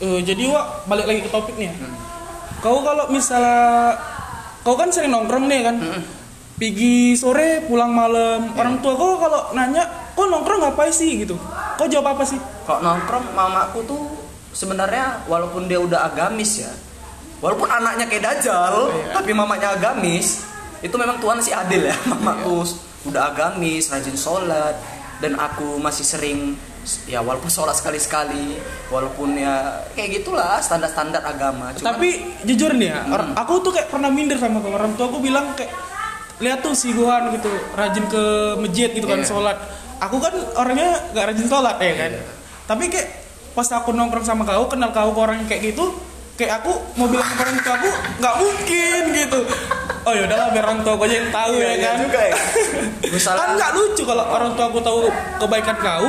Eh, 0.00 0.24
jadi 0.24 0.48
Wak, 0.48 0.88
balik 0.88 1.04
lagi 1.04 1.20
ke 1.20 1.28
topik 1.28 1.60
nih 1.60 1.68
ya. 1.68 1.76
Kau 2.64 2.80
kalau 2.80 3.12
misalnya 3.12 3.92
kau 4.64 4.72
kan 4.72 4.88
sering 4.88 5.12
nongkrong 5.12 5.44
nih 5.44 5.60
kan. 5.60 5.76
Pagi 6.56 7.12
sore 7.16 7.64
pulang 7.68 7.92
malam. 7.92 8.48
Orang 8.56 8.80
tua 8.80 8.96
kau 8.96 9.20
kalau 9.20 9.52
nanya, 9.52 9.84
"Kau 10.16 10.24
nongkrong 10.24 10.64
ngapain 10.64 10.88
sih?" 10.88 11.20
gitu. 11.20 11.36
Kau 11.76 11.84
jawab 11.84 12.16
apa 12.16 12.24
sih? 12.24 12.40
Kalau 12.64 12.80
nongkrong 12.80 13.36
mamaku 13.36 13.84
tuh 13.84 14.00
sebenarnya 14.56 15.24
walaupun 15.28 15.68
dia 15.68 15.76
udah 15.76 16.08
agamis 16.08 16.64
ya, 16.64 16.72
walaupun 17.44 17.68
anaknya 17.68 18.08
kayak 18.08 18.24
dajal, 18.24 18.88
Iya. 18.88 19.20
tapi 19.20 19.36
mamanya 19.36 19.76
agamis, 19.76 20.48
itu 20.80 20.94
memang 20.94 21.16
Tuhan 21.16 21.38
sih 21.38 21.52
adil 21.52 21.84
ya. 21.84 21.96
Mamaku 22.10 22.64
udah 23.06 23.32
agamis, 23.32 23.88
rajin 23.88 24.14
sholat, 24.14 24.76
dan 25.18 25.34
aku 25.34 25.76
masih 25.76 26.02
sering 26.02 26.40
ya 27.04 27.20
walaupun 27.20 27.46
sholat 27.46 27.72
sekali-sekali, 27.72 28.56
walaupun 28.88 29.36
ya 29.36 29.84
kayak 29.92 30.20
gitulah 30.20 30.58
standar-standar 30.58 31.20
agama. 31.20 31.72
Cuman- 31.72 31.86
Tapi 31.86 32.08
jujur 32.44 32.72
nih 32.72 32.88
ya, 32.88 33.04
orang- 33.06 33.32
aku 33.34 33.60
tuh 33.60 33.70
kayak 33.70 33.88
pernah 33.88 34.08
minder 34.08 34.36
sama 34.36 34.60
orang 34.60 34.96
tua 34.96 35.06
aku 35.06 35.20
bilang 35.20 35.52
kayak 35.54 35.72
lihat 36.40 36.60
tuh 36.60 36.72
si 36.72 36.90
Guhan 36.90 37.36
gitu, 37.36 37.52
rajin 37.74 38.04
ke 38.06 38.22
masjid 38.58 38.88
gitu 38.90 39.04
kan 39.04 39.20
Iya. 39.20 39.28
sholat. 39.28 39.56
Aku 40.00 40.16
kan 40.16 40.32
orangnya 40.56 41.12
gak 41.12 41.28
rajin 41.28 41.44
sholat 41.46 41.76
ya 41.76 41.92
kan. 41.94 42.10
Iya. 42.16 42.24
Tapi 42.64 42.84
kayak 42.88 43.08
pas 43.52 43.68
aku 43.68 43.92
nongkrong 43.92 44.24
sama 44.24 44.44
kau, 44.44 44.64
kenal 44.66 44.88
kau 44.88 45.12
ke 45.12 45.20
orang 45.20 45.44
kayak 45.44 45.72
gitu, 45.72 45.92
kayak 46.34 46.64
aku 46.64 46.72
mau 46.96 47.04
bilang 47.04 47.26
ke 47.26 47.36
orang 47.36 47.56
tua 47.60 47.74
aku 47.76 47.90
nggak 48.16 48.34
mungkin 48.36 49.02
gitu. 49.12 49.40
Oh 50.00 50.12
ya 50.12 50.24
udahlah 50.24 50.48
biar 50.48 50.64
orang 50.64 50.80
tua 50.80 50.92
aku 50.94 51.04
aja 51.04 51.16
yang 51.16 51.30
tahu 51.30 51.52
Iya, 51.54 51.62
ya 51.62 51.72
iya 51.72 51.84
kan. 51.86 51.96
juga 52.00 52.20
ya. 52.22 52.34
Misalnya- 53.14 53.38
kan 53.38 53.50
nggak 53.54 53.70
lucu 53.74 54.02
kalau 54.02 54.24
orang 54.26 54.50
tua 54.54 54.66
aku 54.66 54.80
tahu 54.80 55.00
kebaikan 55.38 55.76
kau. 55.78 56.08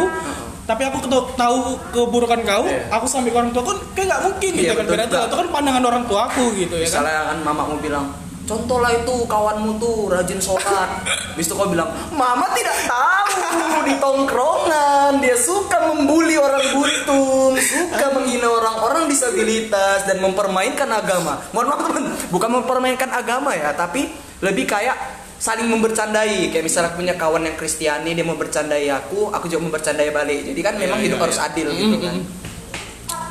Tapi 0.61 0.81
aku 0.87 0.97
tahu, 1.03 1.21
tahu 1.35 1.55
keburukan 1.91 2.39
kau, 2.41 2.63
Iya. 2.63 2.87
aku 2.89 3.03
sampai 3.03 3.27
ke 3.27 3.37
orang 3.37 3.51
tua 3.51 3.63
kan 3.65 3.77
kayak 3.91 4.07
nggak 4.07 4.21
mungkin 4.23 4.51
gitu 4.55 4.63
Iya, 4.63 4.73
kan. 4.73 4.85
Beda 4.87 5.03
itu 5.03 5.35
kan 5.35 5.47
pandangan 5.49 5.83
orang 5.83 6.03
tua 6.05 6.19
aku 6.25 6.43
gitu 6.55 6.75
ya 6.75 6.87
kan. 6.87 7.03
Misalnya 7.03 7.15
kan 7.27 7.37
mamamu 7.43 7.75
bilang, 7.77 8.05
contoh 8.45 8.77
lah 8.81 8.91
itu 8.93 9.15
kawanmu 9.25 9.77
tuh 9.81 10.11
rajin 10.11 10.39
sholat. 10.41 10.89
Habis 11.33 11.47
itu 11.47 11.55
kau 11.55 11.69
bilang, 11.69 11.89
mama 12.11 12.47
tidak 12.53 12.77
tahu 12.85 13.87
di 13.87 13.93
tongkrongan 13.97 15.23
dia 15.23 15.37
suka 15.39 15.91
membuli 15.91 16.35
orang 16.35 16.63
buntung, 16.75 17.55
suka 17.57 18.05
menghina 18.13 18.47
orang-orang 18.49 19.07
disabilitas 19.07 20.05
dan 20.05 20.19
mempermainkan 20.19 20.89
agama. 20.91 21.39
Mohon 21.55 21.67
maaf 21.71 21.81
teman, 21.87 22.03
bukan 22.29 22.49
mempermainkan 22.61 23.09
agama 23.09 23.55
ya, 23.55 23.71
tapi 23.73 24.11
lebih 24.41 24.67
kayak 24.67 24.97
saling 25.41 25.65
membercandai 25.65 26.53
kayak 26.53 26.61
misalnya 26.61 26.93
punya 26.93 27.17
kawan 27.17 27.41
yang 27.41 27.57
Kristiani 27.57 28.13
dia 28.13 28.21
mau 28.21 28.37
bercandai 28.37 28.85
aku 28.93 29.33
aku 29.33 29.49
juga 29.49 29.65
mau 29.65 29.73
bercandai 29.73 30.13
balik 30.13 30.53
jadi 30.53 30.61
kan 30.61 30.77
memang 30.77 31.01
Iya, 31.01 31.05
hidup 31.09 31.17
iya, 31.17 31.25
harus 31.25 31.37
iya. 31.41 31.47
adil 31.49 31.67
gitu 31.73 31.97
kan 31.97 32.15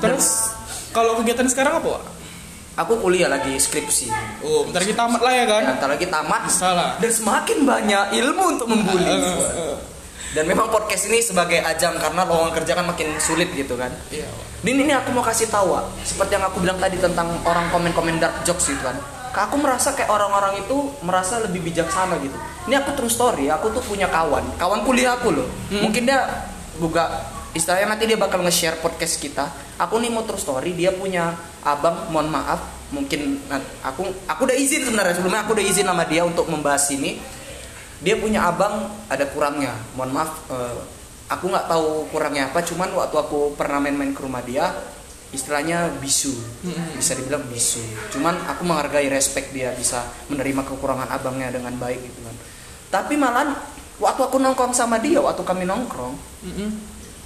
Terus 0.00 0.26
kalau 0.90 1.20
kegiatan 1.22 1.46
sekarang 1.46 1.84
apa? 1.84 2.02
Aku 2.80 2.96
kuliah 2.96 3.28
lagi 3.28 3.60
skripsi 3.60 4.08
Oh, 4.40 4.64
bentar 4.64 4.80
kita 4.80 5.04
tamat 5.04 5.20
lah 5.20 5.32
ya 5.36 5.44
kan. 5.44 5.62
Antar 5.76 5.88
lagi 5.92 6.06
tamat 6.08 6.42
Salah. 6.48 6.96
dan 6.96 7.12
semakin 7.12 7.68
banyak 7.68 8.04
ilmu 8.16 8.44
untuk 8.56 8.66
membuli. 8.72 9.04
Dan 10.30 10.46
memang 10.46 10.70
podcast 10.70 11.10
ini 11.10 11.18
sebagai 11.18 11.58
ajang 11.58 11.98
karena 11.98 12.22
lowongan 12.22 12.54
kerja 12.54 12.78
kan 12.78 12.86
makin 12.86 13.18
sulit 13.18 13.50
gitu 13.50 13.74
kan. 13.74 13.90
Iya. 14.14 14.30
Dan 14.62 14.78
ini 14.78 14.94
aku 14.94 15.10
mau 15.10 15.26
kasih 15.26 15.50
tahu, 15.50 15.74
Wak. 15.74 15.90
seperti 16.06 16.38
yang 16.38 16.46
aku 16.46 16.62
bilang 16.62 16.78
tadi 16.78 17.02
tentang 17.02 17.34
orang 17.42 17.66
komen-komen 17.74 18.22
dark 18.22 18.46
jokes 18.46 18.70
gitu 18.70 18.78
kan. 18.78 18.94
Aku 19.34 19.58
merasa 19.58 19.90
kayak 19.90 20.06
orang-orang 20.06 20.62
itu 20.62 20.86
merasa 21.02 21.42
lebih 21.42 21.66
bijaksana 21.66 22.14
gitu. 22.22 22.38
Ini 22.70 22.78
aku 22.78 22.94
true 22.94 23.10
story, 23.10 23.50
aku 23.50 23.74
tuh 23.74 23.82
punya 23.82 24.06
kawan, 24.06 24.54
kawan 24.54 24.86
kuliah 24.86 25.18
aku 25.18 25.34
loh. 25.34 25.50
Mungkin 25.66 26.06
dia 26.06 26.22
juga 26.78 27.26
istilahnya 27.56 27.96
nanti 27.96 28.04
dia 28.06 28.18
bakal 28.18 28.42
nge-share 28.42 28.78
podcast 28.78 29.18
kita. 29.18 29.46
Aku 29.80 29.98
nih 29.98 30.12
mau 30.12 30.22
true 30.22 30.38
story, 30.38 30.76
dia 30.76 30.92
punya 30.94 31.34
abang, 31.64 32.08
mohon 32.12 32.28
maaf, 32.30 32.90
mungkin 32.94 33.40
aku 33.82 34.06
aku 34.28 34.40
udah 34.44 34.56
izin 34.56 34.86
sebenarnya 34.86 35.16
sebelumnya 35.16 35.42
aku 35.46 35.56
udah 35.56 35.66
izin 35.66 35.86
sama 35.88 36.04
dia 36.06 36.22
untuk 36.22 36.46
membahas 36.46 36.86
ini. 36.92 37.18
Dia 38.00 38.16
punya 38.16 38.48
abang 38.48 38.88
ada 39.12 39.24
kurangnya, 39.28 39.76
mohon 39.96 40.12
maaf. 40.16 40.48
eh, 40.52 40.78
aku 41.30 41.46
nggak 41.46 41.66
tahu 41.70 42.10
kurangnya 42.10 42.50
apa, 42.50 42.64
cuman 42.66 42.90
waktu 42.90 43.16
aku 43.16 43.54
pernah 43.54 43.78
main-main 43.78 44.10
ke 44.10 44.20
rumah 44.24 44.42
dia, 44.42 44.66
istilahnya 45.30 45.94
bisu 46.02 46.34
bisa 46.98 47.14
dibilang 47.14 47.46
bisu 47.46 47.78
cuman 48.10 48.34
aku 48.50 48.66
menghargai 48.66 49.06
respect 49.06 49.54
dia 49.54 49.70
bisa 49.78 50.02
menerima 50.26 50.66
kekurangan 50.66 51.06
abangnya 51.06 51.54
dengan 51.54 51.70
baik 51.78 52.02
gitu 52.02 52.18
kan 52.26 52.34
tapi 52.90 53.14
malah 53.14 53.54
waktu 54.02 54.26
aku 54.26 54.42
nongkrong 54.42 54.74
sama 54.74 54.98
dia 54.98 55.22
waktu 55.22 55.46
kami 55.46 55.62
nongkrong 55.70 56.18
Mm-mm. 56.42 56.70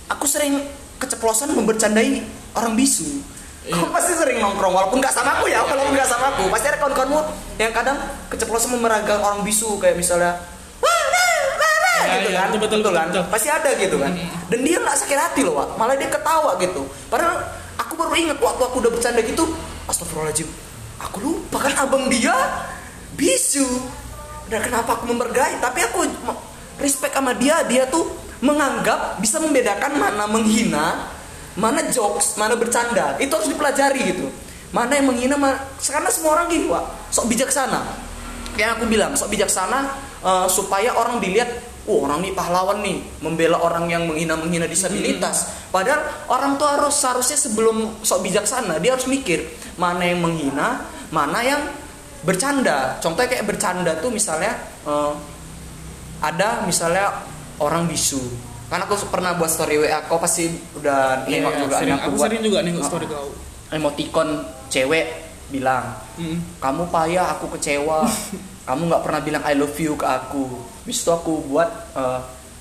Aku 0.06 0.24
sering 0.24 0.60
keceplosan 0.96 1.52
membercandai 1.52 2.22
orang 2.54 2.74
bisu. 2.74 3.22
Kau 3.64 3.88
pasti 3.88 4.12
sering 4.12 4.38
nongkrong 4.38 4.72
walaupun 4.72 5.00
nggak 5.00 5.10
sama 5.10 5.40
aku 5.40 5.48
ya 5.48 5.64
walaupun 5.64 5.96
nggak 5.96 6.04
sama 6.06 6.36
aku. 6.36 6.52
Pasti 6.52 6.68
ada 6.68 6.76
kawan-kawanmu 6.76 7.20
yang 7.56 7.72
kadang 7.72 7.96
keceplosan 8.28 8.76
memeragang 8.76 9.18
orang 9.18 9.40
bisu 9.40 9.76
kayak 9.78 9.96
misalnya 9.96 10.36
Ya, 12.04 12.20
gitu 12.20 12.36
ya, 12.36 12.44
kan. 12.44 12.48
betul, 12.52 12.60
betul, 12.68 12.78
Betul 12.84 12.92
kan? 12.92 13.06
betul. 13.08 13.24
pasti 13.32 13.48
ada 13.48 13.70
gitu 13.74 13.96
kan. 13.96 14.12
Dan 14.50 14.60
dia 14.60 14.76
nggak 14.76 14.96
sakit 14.98 15.16
hati 15.18 15.40
loh 15.40 15.56
Wak. 15.56 15.78
malah 15.80 15.96
dia 15.96 16.10
ketawa 16.10 16.58
gitu. 16.60 16.84
Padahal 17.08 17.40
aku 17.80 17.92
baru 17.96 18.12
ingat 18.12 18.38
waktu 18.38 18.60
aku 18.60 18.76
udah 18.84 18.90
bercanda 18.92 19.20
gitu 19.24 19.44
astagfirullahaladzim 19.86 20.48
aku 21.00 21.16
lupa 21.22 21.58
kan 21.64 21.74
abang 21.80 22.10
dia 22.12 22.34
bisu. 23.14 23.64
Dan 24.44 24.60
kenapa 24.60 25.00
aku 25.00 25.08
membergai 25.08 25.56
tapi 25.58 25.80
aku 25.80 26.04
respect 26.76 27.14
sama 27.16 27.32
dia 27.32 27.64
dia 27.64 27.88
tuh 27.88 28.04
menganggap 28.44 29.16
bisa 29.24 29.40
membedakan 29.40 29.96
mana 29.96 30.28
menghina 30.28 31.08
mana 31.56 31.80
jokes 31.88 32.36
mana 32.36 32.58
bercanda. 32.58 33.16
Itu 33.16 33.32
harus 33.40 33.48
dipelajari 33.48 34.00
gitu. 34.12 34.28
Mana 34.74 35.00
yang 35.00 35.08
menghina 35.08 35.40
mana 35.40 35.56
karena 35.80 36.10
semua 36.12 36.36
orang 36.36 36.52
gini 36.52 36.68
Wak. 36.68 37.08
Sok 37.08 37.30
bijaksana. 37.32 37.80
Yang 38.60 38.70
aku 38.78 38.84
bilang 38.90 39.16
sok 39.16 39.32
bijaksana 39.32 39.78
eh, 40.20 40.46
supaya 40.52 40.92
orang 40.92 41.24
dilihat 41.24 41.48
oh 41.84 42.04
orang 42.08 42.24
nih 42.24 42.32
pahlawan 42.32 42.80
nih 42.80 42.96
membela 43.20 43.60
orang 43.60 43.88
yang 43.88 44.04
menghina 44.04 44.36
menghina 44.36 44.68
disabilitas. 44.68 45.48
Padahal 45.72 46.04
orang 46.28 46.60
tua 46.60 46.76
harus 46.76 47.00
seharusnya 47.00 47.38
sebelum 47.38 48.04
sok 48.04 48.28
bijaksana 48.28 48.76
dia 48.82 48.92
harus 48.92 49.08
mikir 49.08 49.46
mana 49.80 50.04
yang 50.04 50.20
menghina 50.20 50.84
mana 51.08 51.40
yang 51.40 51.62
bercanda. 52.26 52.98
Contohnya 52.98 53.30
kayak 53.30 53.46
bercanda 53.46 53.94
tuh 54.02 54.10
misalnya 54.10 54.58
eh, 54.84 55.12
ada 56.18 56.66
misalnya 56.66 57.33
orang 57.58 57.84
bisu. 57.84 58.20
Kan 58.66 58.80
aku 58.80 58.96
pernah 59.06 59.32
buat 59.32 59.46
story 59.46 59.78
WA 59.78 60.02
kau 60.04 60.16
pasti 60.16 60.48
udah 60.74 61.24
Iya, 61.24 61.42
nengok 61.42 61.54
juga 61.60 61.74
sering, 61.76 61.90
yang 61.90 62.00
aku 62.00 62.10
buat. 62.12 62.22
sering 62.24 62.40
juga 62.42 62.58
nengok 62.60 62.80
Oh, 62.80 62.88
story 62.88 63.06
kau. 63.06 63.28
emoticon 63.70 64.28
cewek 64.68 65.06
bilang 65.46 65.98
Mm. 66.14 66.38
kamu 66.58 66.82
payah 66.88 67.26
aku 67.30 67.50
kecewa. 67.54 68.06
Kamu 68.64 68.88
nggak 68.88 69.02
pernah 69.02 69.20
bilang 69.20 69.42
I 69.44 69.52
love 69.52 69.76
you 69.76 69.92
ke 69.92 70.08
aku. 70.08 70.48
Itu 70.82 71.12
aku 71.12 71.44
buat 71.44 71.68
eh, 71.92 72.20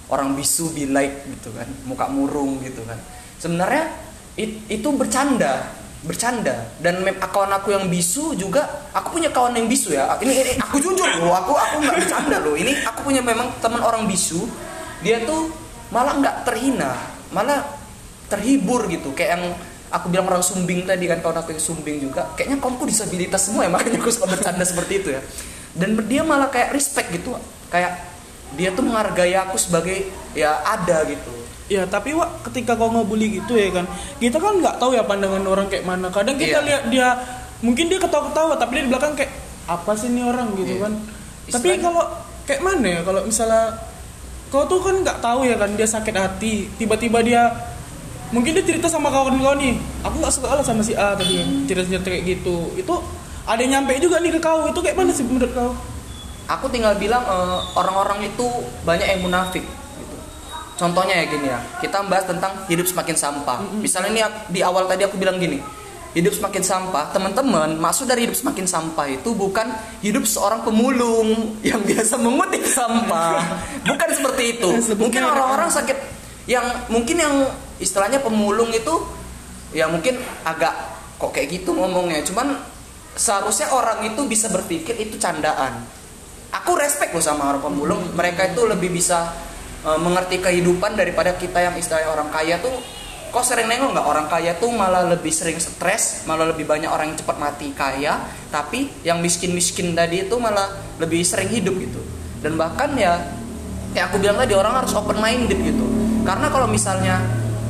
orang 0.09 0.35
bisu 0.35 0.67
be 0.69 0.83
like 0.85 1.23
gitu 1.23 1.47
kan 1.53 1.63
muka 1.83 2.11
murung 2.11 2.59
gitu 2.59 2.83
kan. 2.83 2.99
Sebenarnya 3.39 3.87
it- 4.35 4.67
itu 4.67 4.91
bercanda 4.91 5.63
bercanda. 6.03 6.67
Dan 6.77 6.99
mem- 6.99 7.15
kawan 7.15 7.55
aku 7.55 7.71
yang 7.71 7.87
bisu 7.87 8.35
juga 8.35 8.67
aku 8.91 9.15
punya 9.15 9.31
kawan 9.31 9.55
yang 9.55 9.65
bisu 9.65 9.95
ya. 9.95 10.11
Ini, 10.19 10.33
ini 10.35 10.51
aku 10.59 10.75
jujur 10.77 11.07
loh 11.15 11.31
aku 11.31 11.55
aku 11.55 11.79
nggak 11.79 11.95
bercanda 11.95 12.37
loh. 12.43 12.51
Ini 12.53 12.83
aku 12.83 13.07
punya 13.07 13.23
memang 13.23 13.47
teman 13.63 13.79
orang 13.79 14.03
bisu 14.03 14.43
dia 15.03 15.21
tuh 15.21 15.51
malah 15.89 16.15
nggak 16.15 16.35
terhina 16.43 16.95
malah 17.29 17.61
terhibur 18.25 18.87
gitu. 18.87 19.11
Kayak 19.11 19.37
yang 19.37 19.43
aku 19.89 20.05
bilang 20.09 20.25
orang 20.25 20.41
sumbing 20.41 20.83
tadi 20.83 21.05
kan 21.05 21.19
kawan 21.19 21.37
aku 21.37 21.53
yang 21.53 21.61
sumbing 21.61 22.01
juga 22.01 22.33
kayaknya 22.33 22.57
kawanku 22.57 22.87
disabilitas 22.87 23.45
semua 23.45 23.67
ya 23.67 23.71
makanya 23.75 23.99
aku 23.99 24.09
suka 24.09 24.25
bercanda 24.27 24.63
seperti 24.63 24.93
itu 24.99 25.09
ya. 25.11 25.21
Dan 25.73 25.97
dia 26.05 26.21
malah 26.21 26.47
kayak 26.47 26.71
respect 26.71 27.09
gitu 27.11 27.33
kayak 27.67 28.09
dia 28.53 28.69
tuh 28.69 28.85
menghargai 28.85 29.33
aku 29.35 29.57
sebagai 29.57 30.05
ya 30.31 30.61
ada 30.63 31.01
gitu. 31.05 31.33
Ya 31.65 31.87
tapi 31.87 32.11
Wak 32.11 32.43
ketika 32.51 32.75
kau 32.75 32.91
ngebully 32.91 33.39
gitu 33.39 33.55
ya 33.55 33.71
kan 33.71 33.87
Kita 34.19 34.35
kan 34.35 34.59
nggak 34.59 34.77
tahu 34.77 34.93
ya 34.93 35.01
pandangan 35.01 35.41
orang 35.43 35.71
kayak 35.71 35.81
mana. 35.83 36.11
Kadang 36.11 36.35
kita 36.35 36.59
Iya. 36.59 36.67
lihat 36.67 36.83
dia 36.89 37.07
Mungkin 37.63 37.87
dia 37.87 37.97
ketawa-ketawa 37.97 38.59
Tapi 38.59 38.71
dia 38.75 38.83
di 38.83 38.91
belakang 38.91 39.15
kayak 39.15 39.31
Apa 39.65 39.95
sih 39.95 40.11
ini 40.11 40.21
orang? 40.21 40.51
gitu 40.53 40.75
Iya. 40.75 40.83
kan. 40.83 40.93
Tapi 41.47 41.49
Istilahnya- 41.71 41.81
kalau 41.81 42.03
Kayak 42.43 42.61
mana 42.61 42.87
ya 42.89 43.01
Kalau 43.01 43.21
misalnya 43.23 43.63
Kau 44.53 44.69
tuh 44.69 44.77
kan 44.85 45.01
nggak 45.01 45.17
tahu 45.17 45.49
ya 45.49 45.57
kan 45.57 45.73
Dia 45.73 45.89
sakit 45.89 46.13
hati. 46.13 46.69
Tiba-tiba 46.77 47.25
dia 47.25 47.49
Mungkin 48.29 48.53
dia 48.53 48.61
cerita 48.61 48.85
sama 48.85 49.09
kawan 49.09 49.41
kau 49.41 49.57
nih 49.57 49.81
Aku 50.05 50.21
nggak 50.21 50.33
suka 50.33 50.53
lah 50.53 50.61
sama 50.61 50.85
si 50.85 50.93
A 50.93 51.17
tadi 51.17 51.41
kan 51.41 51.49
Cerita-cerita 51.65 52.13
kayak 52.13 52.25
gitu. 52.37 52.69
Itu 52.77 53.01
ada 53.43 53.59
yang 53.59 53.83
nyampe 53.83 53.99
juga 53.99 54.23
nih 54.23 54.31
ke 54.31 54.39
kau. 54.39 54.71
Itu 54.71 54.79
kayak 54.79 54.95
mana 54.95 55.11
sih 55.11 55.27
menurut 55.27 55.51
kau? 55.51 55.71
Aku 56.47 56.65
tinggal 56.71 56.95
bilang 56.95 57.23
eh, 57.23 57.59
orang-orang 57.75 58.27
itu 58.27 58.47
banyak 58.87 59.07
yang 59.07 59.21
munafik. 59.23 59.63
Gitu. 59.63 60.15
Contohnya 60.79 61.23
ya 61.23 61.25
gini 61.27 61.47
ya, 61.51 61.59
kita 61.83 62.03
bahas 62.07 62.23
tentang 62.27 62.63
hidup 62.71 62.87
semakin 62.87 63.15
sampah. 63.15 63.59
Misalnya 63.79 64.09
ini 64.11 64.21
di 64.51 64.59
awal 64.63 64.87
tadi 64.87 65.03
aku 65.03 65.19
bilang 65.19 65.39
gini, 65.39 65.59
hidup 66.13 66.33
semakin 66.33 66.61
sampah, 66.61 67.09
teman-teman, 67.09 67.77
maksud 67.81 68.05
dari 68.05 68.29
hidup 68.29 68.37
semakin 68.37 68.69
sampah 68.69 69.09
itu 69.09 69.33
bukan 69.33 69.65
hidup 70.05 70.29
seorang 70.29 70.61
pemulung 70.61 71.29
yang 71.69 71.81
biasa 71.81 72.21
mengutip 72.21 72.63
sampah, 72.69 73.41
bukan 73.81 74.09
seperti 74.13 74.43
itu. 74.57 74.69
Mungkin 75.01 75.21
orang-orang 75.25 75.73
sakit 75.73 75.97
yang 76.43 76.91
mungkin 76.91 77.23
yang 77.23 77.35
istilahnya 77.79 78.19
pemulung 78.19 78.67
itu 78.75 78.91
ya 79.71 79.87
mungkin 79.87 80.19
agak 80.43 80.75
kok 81.15 81.31
kayak 81.31 81.61
gitu 81.61 81.71
ngomongnya. 81.71 82.19
Cuman 82.27 82.59
seharusnya 83.15 83.71
orang 83.71 84.03
itu 84.11 84.21
bisa 84.27 84.51
berpikir 84.51 84.99
itu 84.99 85.15
candaan. 85.15 85.87
Aku 86.53 86.77
respect 86.77 87.15
loh 87.15 87.23
sama 87.23 87.49
orang 87.49 87.63
pemulung. 87.63 88.01
Mereka 88.13 88.53
itu 88.53 88.67
lebih 88.67 88.91
bisa 88.91 89.31
uh, 89.87 89.97
mengerti 89.97 90.43
kehidupan 90.43 90.99
daripada 90.99 91.33
kita 91.39 91.63
yang 91.63 91.75
istilahnya 91.79 92.11
orang 92.11 92.29
kaya 92.29 92.59
tuh 92.59 92.75
kok 93.33 93.41
sering 93.41 93.65
nengok 93.65 93.97
nggak? 93.97 94.05
Orang 94.05 94.27
kaya 94.29 94.53
tuh 94.61 94.69
malah 94.69 95.09
lebih 95.09 95.33
sering 95.33 95.57
stres 95.57 96.21
malah 96.29 96.53
lebih 96.53 96.69
banyak 96.69 96.85
orang 96.85 97.09
yang 97.09 97.17
cepat 97.17 97.37
mati 97.41 97.73
kaya 97.73 98.21
tapi 98.53 98.93
yang 99.01 99.17
miskin 99.25 99.57
miskin 99.57 99.97
tadi 99.97 100.29
itu 100.29 100.37
malah 100.37 100.69
lebih 101.01 101.25
sering 101.25 101.49
hidup 101.49 101.73
gitu. 101.81 101.97
Dan 102.45 102.61
bahkan 102.61 102.93
ya 102.93 103.17
kayak 103.97 104.13
aku 104.13 104.21
bilang 104.21 104.37
tadi 104.37 104.53
orang 104.53 104.85
harus 104.85 104.93
open 104.93 105.17
minded 105.17 105.57
gitu. 105.57 105.85
Karena 106.21 106.53
kalau 106.53 106.69
misalnya 106.69 107.17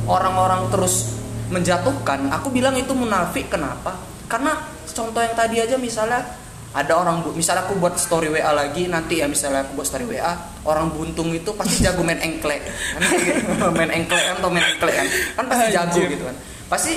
orang-orang 0.04 0.68
terus 0.68 1.16
menjatuhkan 1.48 2.28
aku 2.28 2.52
bilang 2.52 2.76
itu 2.76 2.92
munafik. 2.92 3.48
Kenapa? 3.48 3.96
Karena 4.28 4.60
contoh 4.84 5.24
yang 5.24 5.32
tadi 5.32 5.64
aja 5.64 5.80
misalnya 5.80 6.20
ada 6.76 6.92
orang 6.98 7.24
misalnya 7.32 7.64
aku 7.64 7.80
buat 7.80 7.96
story 7.96 8.28
WA 8.28 8.52
lagi 8.52 8.84
nanti 8.90 9.24
ya 9.24 9.30
misalnya 9.30 9.64
aku 9.64 9.80
buat 9.80 9.88
story 9.88 10.04
WA 10.10 10.53
orang 10.64 10.88
buntung 10.92 11.30
itu 11.32 11.52
pasti 11.52 11.84
jago 11.84 12.00
main 12.00 12.20
engklek. 12.20 12.64
Kan 12.64 13.00
gitu. 13.04 13.68
main 13.78 13.90
engklek 13.92 14.24
kan 14.24 14.34
atau 14.40 14.50
main 14.50 14.64
engklek 14.64 14.94
kan? 14.96 15.06
Kan 15.36 15.44
pasti 15.48 15.64
jago 15.72 16.00
gitu 16.00 16.24
kan. 16.24 16.36
Pasti 16.68 16.94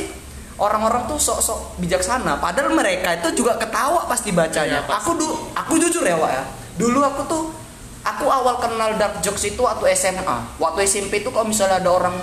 orang-orang 0.57 1.05
tuh 1.05 1.19
sok-sok 1.19 1.59
bijaksana. 1.83 2.41
Padahal 2.41 2.73
mereka 2.73 3.13
itu 3.13 3.43
juga 3.43 3.59
ketawa 3.59 4.07
pasti 4.09 4.33
bacanya. 4.33 4.81
Ya, 4.81 4.89
aku 4.89 5.13
du 5.15 5.27
aku 5.53 5.77
jujur 5.77 6.03
ya 6.03 6.17
Wak 6.17 6.31
ya. 6.31 6.43
Dulu 6.77 6.99
aku 7.03 7.21
tuh 7.29 7.43
aku 8.07 8.25
awal 8.31 8.57
kenal 8.63 8.95
dark 8.95 9.19
jokes 9.19 9.43
itu 9.43 9.59
waktu 9.59 9.91
SMA 9.99 10.37
waktu 10.63 10.87
SMP 10.87 11.19
itu 11.19 11.29
kalau 11.29 11.43
misalnya 11.43 11.83
ada 11.83 11.91
orang 11.91 12.15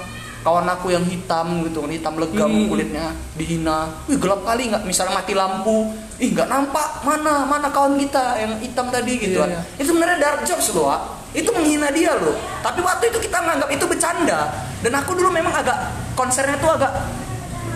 kawan 0.44 0.68
aku 0.68 0.92
yang 0.92 1.04
hitam 1.08 1.64
gitu 1.64 1.80
kan 1.84 1.90
hitam 1.92 2.14
legam 2.20 2.52
hmm. 2.52 2.68
kulitnya 2.68 3.06
dihina. 3.36 3.92
Wih 4.08 4.20
gelap 4.20 4.44
kali 4.44 4.68
nggak? 4.68 4.84
Misalnya 4.84 5.20
mati 5.20 5.32
lampu. 5.32 5.92
Ih 6.20 6.30
nggak 6.30 6.46
nampak 6.46 7.02
mana 7.02 7.42
mana 7.48 7.68
kawan 7.72 7.98
kita 7.98 8.38
yang 8.38 8.52
hitam 8.62 8.86
tadi 8.86 9.18
gitu 9.18 9.42
yeah, 9.42 9.50
kan. 9.50 9.50
yeah. 9.50 9.80
itu 9.82 9.90
sebenarnya 9.90 10.18
dark 10.22 10.46
jokes 10.46 10.70
loh 10.70 10.94
itu 11.34 11.50
menghina 11.50 11.90
dia 11.90 12.14
loh. 12.14 12.38
Tapi 12.62 12.80
waktu 12.80 13.10
itu 13.10 13.18
kita 13.28 13.42
nganggap 13.42 13.68
itu 13.74 13.84
bercanda. 13.84 14.54
Dan 14.80 14.92
aku 14.94 15.18
dulu 15.18 15.34
memang 15.34 15.50
agak 15.50 15.76
konsernya 16.14 16.56
tuh 16.62 16.70
agak 16.78 16.94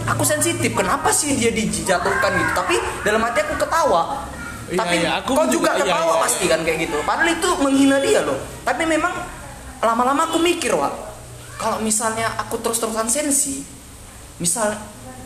aku 0.06 0.22
sensitif. 0.22 0.70
Kenapa 0.72 1.10
sih 1.10 1.34
dia 1.34 1.50
dijatuhkan 1.50 2.30
gitu? 2.38 2.52
Tapi 2.54 2.74
dalam 3.02 3.20
hati 3.26 3.42
aku 3.42 3.58
ketawa. 3.58 4.24
Iya, 4.68 4.78
tapi 4.84 4.96
iya, 5.00 5.10
aku 5.18 5.32
kau 5.32 5.48
juga 5.48 5.74
iya, 5.74 5.80
ketawa 5.80 6.04
iya, 6.04 6.14
iya, 6.14 6.24
pasti 6.28 6.44
kan 6.46 6.60
kayak 6.62 6.78
gitu. 6.86 6.96
Padahal 7.02 7.28
itu 7.34 7.48
menghina 7.58 7.96
dia 7.98 8.20
loh. 8.22 8.38
Tapi 8.62 8.84
memang 8.84 9.12
lama-lama 9.82 10.26
aku 10.30 10.38
mikir 10.42 10.74
wah 10.74 10.90
kalau 11.58 11.78
misalnya 11.82 12.34
aku 12.38 12.58
terus-terusan 12.58 13.06
sensi 13.10 13.62
misal 14.38 14.74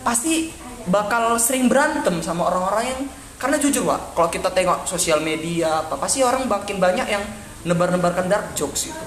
pasti 0.04 0.52
bakal 0.88 1.36
sering 1.40 1.68
berantem 1.68 2.20
sama 2.20 2.48
orang-orang 2.48 2.84
yang 2.88 3.00
karena 3.40 3.56
jujur 3.60 3.84
pak 3.84 4.16
kalau 4.16 4.28
kita 4.28 4.48
tengok 4.52 4.84
sosial 4.88 5.20
media 5.24 5.84
apa 5.84 5.96
pasti 5.96 6.20
orang 6.24 6.44
makin 6.48 6.76
banyak 6.80 7.06
yang 7.08 7.24
nebar-nebarkan 7.66 8.26
dark 8.26 8.46
jokes 8.58 8.90
itu. 8.90 9.04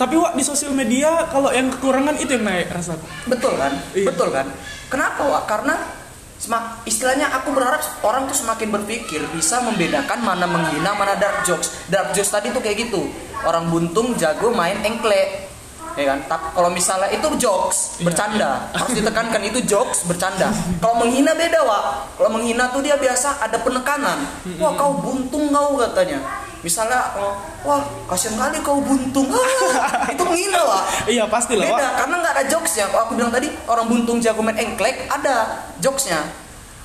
Tapi 0.00 0.16
wak 0.16 0.32
di 0.32 0.40
sosial 0.40 0.72
media 0.72 1.28
kalau 1.28 1.52
yang 1.52 1.68
kekurangan 1.68 2.16
itu 2.16 2.32
yang 2.32 2.48
naik 2.48 2.72
rasa 2.72 2.96
betul 3.28 3.52
kan? 3.60 3.76
Iya. 3.92 4.08
betul 4.08 4.28
kan? 4.32 4.48
Kenapa 4.88 5.28
wak? 5.28 5.44
Karena 5.44 5.76
semak, 6.40 6.88
istilahnya 6.88 7.28
aku 7.36 7.52
berharap 7.52 7.84
orang 8.00 8.24
tuh 8.24 8.32
semakin 8.32 8.72
berpikir 8.80 9.20
bisa 9.36 9.60
membedakan 9.60 10.24
mana 10.24 10.48
menghina 10.48 10.96
mana 10.96 11.20
dark 11.20 11.44
jokes. 11.44 11.84
Dark 11.92 12.16
jokes 12.16 12.32
tadi 12.32 12.48
tuh 12.48 12.64
kayak 12.64 12.88
gitu. 12.88 13.12
Orang 13.44 13.68
buntung 13.68 14.16
jago 14.16 14.48
main 14.56 14.80
engkle. 14.80 15.52
Ya 16.00 16.16
kan? 16.16 16.24
Tapi 16.24 16.46
kalau 16.56 16.72
misalnya 16.72 17.12
itu 17.12 17.28
jokes 17.36 18.00
iya. 18.00 18.08
bercanda. 18.08 18.50
Harus 18.72 18.96
ditekankan 18.96 19.42
itu 19.52 19.60
jokes 19.68 20.08
bercanda. 20.08 20.48
Kalau 20.80 20.96
menghina 20.96 21.36
beda 21.36 21.60
wa 21.60 22.08
kalau 22.16 22.40
menghina 22.40 22.72
tuh 22.72 22.80
dia 22.80 22.96
biasa 22.96 23.36
ada 23.44 23.60
penekanan. 23.60 24.16
Wah 24.56 24.72
kau 24.80 24.96
buntung 24.96 25.52
kau 25.52 25.76
katanya 25.76 26.48
misalnya 26.60 27.16
oh, 27.16 27.34
wah 27.64 27.80
kasian 28.10 28.36
kali 28.36 28.60
kau 28.60 28.80
buntung. 28.80 29.28
Ah, 29.32 30.08
itu 30.12 30.22
menghina 30.22 30.60
wa 30.60 30.80
iya 31.08 31.24
pasti 31.24 31.56
lah 31.56 31.72
beda 31.72 31.88
karena 32.04 32.14
nggak 32.20 32.34
ada 32.36 32.44
jokesnya 32.48 32.84
kalau 32.92 33.02
aku 33.08 33.12
bilang 33.16 33.32
tadi 33.32 33.48
orang 33.68 33.86
buntung 33.88 34.18
jago 34.20 34.40
main 34.44 34.58
engklek 34.60 35.08
ada 35.08 35.64
jokesnya. 35.80 36.20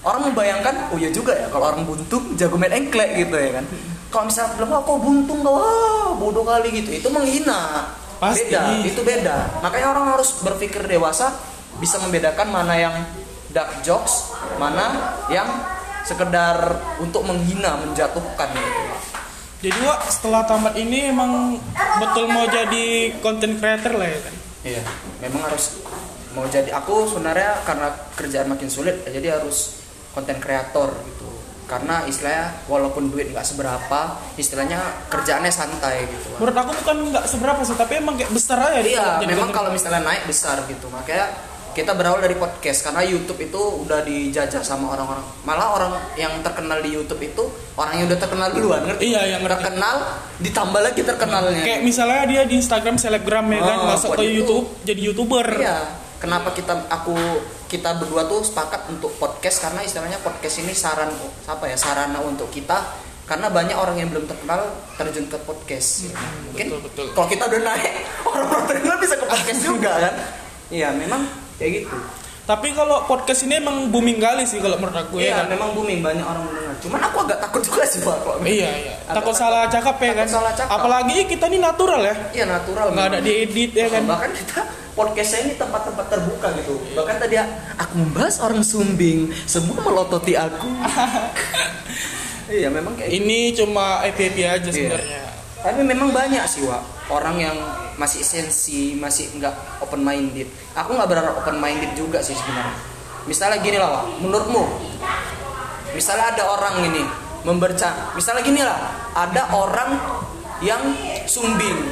Orang 0.06 0.30
membayangkan 0.30 0.94
oh 0.94 1.02
ya 1.02 1.10
juga 1.10 1.34
ya 1.34 1.50
kalau 1.50 1.74
orang 1.74 1.82
buntung 1.82 2.38
jago 2.38 2.56
main 2.56 2.72
engklek 2.72 3.18
gitu 3.20 3.36
ya 3.36 3.60
kan. 3.60 3.66
Kalau 4.14 4.26
misalnya 4.30 4.50
bilang 4.56 4.70
wah 4.72 4.82
kau 4.86 4.98
buntung 5.02 5.40
kau 5.44 5.54
wah 5.60 6.10
bodoh 6.16 6.46
kali 6.46 6.72
gitu 6.72 6.90
itu 7.04 7.08
menghina. 7.12 7.92
Pasti. 8.16 8.48
Beda, 8.48 8.80
itu 8.80 9.02
beda. 9.04 9.60
Makanya 9.60 9.88
orang 9.92 10.06
harus 10.16 10.40
berpikir 10.40 10.88
dewasa 10.88 11.36
bisa 11.84 12.00
membedakan 12.00 12.48
mana 12.48 12.74
yang 12.80 12.96
dark 13.52 13.84
jokes, 13.84 14.32
mana 14.56 15.16
yang 15.28 15.48
sekedar 16.06 16.80
untuk 17.02 17.26
menghina, 17.26 17.82
menjatuhkan 17.82 18.50
gitu. 18.54 18.85
Jadi 19.66 19.82
Wak, 19.82 20.14
setelah 20.14 20.46
tamat 20.46 20.78
ini 20.78 21.10
emang 21.10 21.58
betul 21.98 22.30
mau 22.30 22.46
jadi 22.46 23.18
content 23.18 23.58
creator 23.58 23.98
lah 23.98 24.06
ya 24.06 24.20
kan? 24.22 24.34
Iya, 24.62 24.82
memang 25.26 25.42
harus 25.50 25.82
mau 26.38 26.46
jadi. 26.46 26.70
Aku 26.70 27.10
sebenarnya 27.10 27.66
karena 27.66 27.90
kerjaan 28.14 28.54
makin 28.54 28.70
sulit 28.70 29.02
jadi 29.10 29.42
harus 29.42 29.82
konten 30.14 30.38
kreator 30.38 30.94
gitu. 31.10 31.26
Karena 31.66 32.06
istilahnya 32.06 32.62
walaupun 32.70 33.10
duit 33.10 33.34
nggak 33.34 33.42
seberapa 33.42 34.22
istilahnya 34.38 35.10
kerjaannya 35.10 35.50
santai 35.50 36.14
gitu. 36.14 36.38
Menurut 36.38 36.58
aku 36.62 36.72
bukan 36.86 36.98
nggak 37.10 37.26
seberapa 37.26 37.58
sih 37.66 37.74
tapi 37.74 37.98
emang 37.98 38.22
kayak 38.22 38.30
besar 38.38 38.62
aja 38.70 38.86
iya 38.86 39.18
memang 39.26 39.50
kalau 39.50 39.74
misalnya 39.74 40.06
naik 40.06 40.30
besar 40.30 40.62
gitu. 40.70 40.94
Makanya 40.94 41.34
kita 41.76 41.92
berawal 41.92 42.24
dari 42.24 42.40
podcast 42.40 42.88
karena 42.88 43.04
YouTube 43.04 43.52
itu 43.52 43.60
udah 43.60 44.00
dijajah 44.08 44.64
sama 44.64 44.96
orang-orang. 44.96 45.28
Malah 45.44 45.68
orang 45.76 45.92
yang 46.16 46.40
terkenal 46.40 46.80
di 46.80 46.96
YouTube 46.96 47.20
itu 47.20 47.44
orang 47.76 48.00
yang 48.00 48.06
udah 48.08 48.20
terkenal 48.24 48.48
duluan 48.56 48.82
ngerti? 48.88 49.12
Iya 49.12 49.36
yang 49.36 49.44
terkenal 49.44 50.24
ditambah 50.40 50.80
lagi 50.80 51.02
terkenalnya. 51.04 51.62
Kayak 51.68 51.82
misalnya 51.84 52.24
dia 52.32 52.42
di 52.48 52.56
Instagram 52.64 52.96
selebgram 52.96 53.44
ya 53.52 53.60
kan? 53.60 53.78
Oh, 53.84 53.88
masuk 53.92 54.10
ke 54.16 54.24
YouTube 54.24 54.66
jadi 54.88 55.02
youtuber. 55.12 55.44
Iya. 55.52 55.84
Kenapa 56.16 56.56
kita 56.56 56.88
aku 56.88 57.14
kita 57.68 58.00
berdua 58.00 58.24
tuh 58.32 58.40
sepakat 58.48 58.88
untuk 58.88 59.12
podcast? 59.20 59.60
Karena 59.60 59.84
istilahnya 59.84 60.24
podcast 60.24 60.64
ini 60.64 60.72
saran 60.72 61.12
apa 61.44 61.66
ya 61.68 61.76
sarana 61.76 62.24
untuk 62.24 62.48
kita. 62.56 63.04
Karena 63.28 63.52
banyak 63.52 63.76
orang 63.76 64.00
yang 64.00 64.16
belum 64.16 64.32
terkenal 64.32 64.64
terjun 64.96 65.28
ke 65.28 65.36
podcast. 65.44 66.08
Ya. 66.08 66.16
Mungkin 66.48 66.66
betul, 66.72 66.80
betul. 66.88 67.06
kalau 67.12 67.28
kita 67.28 67.44
udah 67.52 67.62
naik 67.68 67.94
orang-orang 68.32 68.66
terkenal 68.72 68.96
bisa 68.96 69.20
ke 69.20 69.26
podcast 69.28 69.60
juga 69.60 69.92
kan? 70.00 70.16
Iya 70.72 70.90
memang 70.96 71.45
kayak 71.58 71.72
gitu 71.84 71.98
tapi 72.46 72.78
kalau 72.78 73.10
podcast 73.10 73.42
ini 73.50 73.58
emang 73.58 73.90
booming 73.90 74.22
kali 74.22 74.46
sih 74.46 74.62
kalau 74.62 74.78
menurut 74.78 74.94
aku 74.94 75.18
ya 75.18 75.26
iya, 75.26 75.34
ya 75.34 75.38
kan. 75.42 75.46
memang 75.58 75.70
booming 75.74 76.06
banyak 76.06 76.22
orang 76.22 76.46
mendengar. 76.46 76.78
Cuman 76.78 77.02
aku 77.02 77.18
agak 77.26 77.42
takut 77.42 77.62
juga 77.66 77.82
sih 77.90 78.06
pak. 78.06 78.22
Kalau 78.22 78.38
iya 78.46 78.70
iya. 78.70 78.94
Takut 79.10 79.34
salah 79.34 79.66
cakap 79.66 79.98
ya 79.98 80.14
kan. 80.14 80.28
Salah 80.30 80.54
cakap. 80.54 80.78
Apalagi 80.78 81.26
kita 81.26 81.50
ini 81.50 81.58
natural 81.58 82.06
ya. 82.06 82.16
Iya 82.38 82.46
natural. 82.46 82.94
Nggak 82.94 83.08
ada 83.10 83.20
diedit 83.26 83.74
ya 83.74 83.90
kan. 83.90 84.06
Bahkan 84.06 84.32
kita 84.38 84.60
podcastnya 84.94 85.40
ini 85.42 85.54
tempat-tempat 85.58 86.06
terbuka 86.06 86.48
gitu. 86.62 86.74
Iya. 86.78 86.94
Bahkan 87.02 87.16
tadi 87.18 87.36
aku 87.82 87.94
membahas 87.98 88.36
orang 88.46 88.62
sumbing, 88.62 89.34
semua 89.50 89.82
melototi 89.82 90.38
aku. 90.38 90.70
iya 92.62 92.70
memang 92.70 92.94
kayak. 92.94 93.10
Ini 93.10 93.58
gitu. 93.58 93.66
cuma 93.66 94.06
EPP 94.06 94.38
aja 94.46 94.70
iya. 94.70 94.70
sebenarnya. 94.70 95.22
Tapi 95.66 95.82
memang 95.82 96.14
banyak 96.14 96.46
sih 96.46 96.62
Wak 96.62 96.95
orang 97.10 97.36
yang 97.38 97.58
masih 97.96 98.22
sensi, 98.26 98.98
masih 98.98 99.30
nggak 99.38 99.84
open 99.84 100.02
minded. 100.02 100.50
Aku 100.74 100.96
nggak 100.96 101.10
berharap 101.10 101.34
open 101.40 101.58
minded 101.62 101.94
juga 101.94 102.20
sih 102.20 102.36
sebenarnya. 102.36 102.76
Misalnya 103.26 103.58
gini 103.62 103.78
lah, 103.82 103.90
Wak, 103.90 104.06
menurutmu, 104.22 104.64
misalnya 105.98 106.38
ada 106.38 106.44
orang 106.46 106.76
ini 106.86 107.02
memberca, 107.42 108.14
misalnya 108.14 108.42
gini 108.46 108.62
lah, 108.62 108.78
ada 109.18 109.50
orang 109.50 109.98
yang 110.62 110.82
sumbing, 111.26 111.90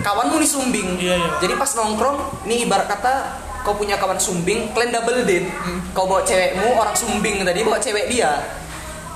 kawanmu 0.00 0.40
nih 0.40 0.48
sumbing, 0.48 0.88
iya, 0.96 1.20
iya. 1.20 1.30
jadi 1.36 1.52
pas 1.60 1.68
nongkrong, 1.76 2.48
nih 2.48 2.64
ibarat 2.64 2.88
kata 2.88 3.12
kau 3.60 3.76
punya 3.76 4.00
kawan 4.00 4.16
sumbing, 4.16 4.72
kalian 4.72 4.90
double 4.96 5.20
date, 5.28 5.46
hmm. 5.52 5.92
kau 5.92 6.08
bawa 6.08 6.24
cewekmu 6.24 6.80
orang 6.80 6.96
sumbing 6.96 7.44
tadi 7.44 7.60
bawa 7.60 7.76
cewek 7.76 8.08
dia, 8.08 8.40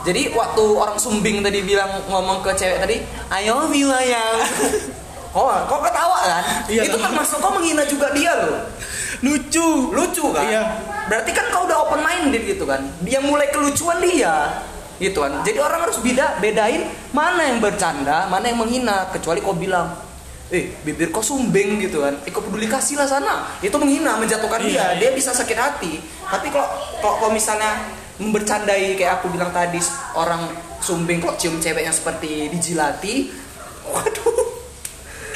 jadi 0.07 0.31
waktu 0.31 0.63
orang 0.63 0.95
sumbing 1.03 1.43
tadi 1.43 1.67
bilang 1.67 1.91
ngomong 2.07 2.39
ke 2.47 2.55
cewek 2.55 2.79
tadi, 2.79 2.97
ayo 3.35 3.67
wilayah. 3.67 4.39
Oh, 5.37 5.53
kok 5.53 5.85
ketawa 5.85 6.17
kan? 6.25 6.45
Iya, 6.65 6.89
itu 6.89 6.97
kan 6.97 7.13
masuk 7.13 7.45
kau 7.45 7.53
menghina 7.53 7.85
juga 7.85 8.09
dia 8.17 8.33
loh. 8.41 8.57
Lucu, 9.21 9.93
lucu 9.93 10.33
kan? 10.33 10.49
Iya. 10.49 10.65
Berarti 11.13 11.29
kan 11.37 11.53
kau 11.53 11.69
udah 11.69 11.77
open 11.85 12.01
minded 12.01 12.41
gitu 12.41 12.65
kan? 12.65 12.81
Dia 13.05 13.21
mulai 13.21 13.53
kelucuan 13.53 14.01
dia 14.01 14.65
gitu 14.97 15.21
kan. 15.21 15.45
Jadi 15.45 15.61
orang 15.61 15.85
harus 15.85 16.01
beda 16.01 16.41
bedain 16.41 16.89
mana 17.13 17.53
yang 17.53 17.61
bercanda, 17.61 18.33
mana 18.33 18.49
yang 18.49 18.65
menghina. 18.65 19.13
Kecuali 19.13 19.45
kau 19.45 19.53
bilang, 19.53 19.93
eh 20.49 20.73
bibir 20.81 21.13
kau 21.13 21.21
sumbing 21.21 21.85
gitu 21.85 22.07
kan 22.07 22.17
eh 22.23 22.31
kau 22.31 22.39
peduli 22.39 22.71
kasih 22.71 22.97
lah 22.97 23.05
sana 23.11 23.51
itu 23.59 23.75
menghina 23.83 24.15
menjatuhkan 24.15 24.63
iya, 24.63 24.71
dia 24.71 24.79
iya. 24.79 24.87
dia 25.03 25.11
bisa 25.11 25.35
sakit 25.35 25.59
hati 25.59 25.99
tapi 26.23 26.55
kalau 26.55 26.71
kalau 27.03 27.35
misalnya 27.35 27.83
bercandai 28.19 28.95
kayak 28.95 29.21
aku 29.21 29.29
bilang 29.29 29.51
tadi 29.51 29.77
orang 30.13 30.49
sumbing 30.79 31.19
kok 31.19 31.37
cium 31.37 31.57
ceweknya 31.57 31.91
seperti 31.91 32.49
dijilati 32.49 33.29
waduh 33.85 34.37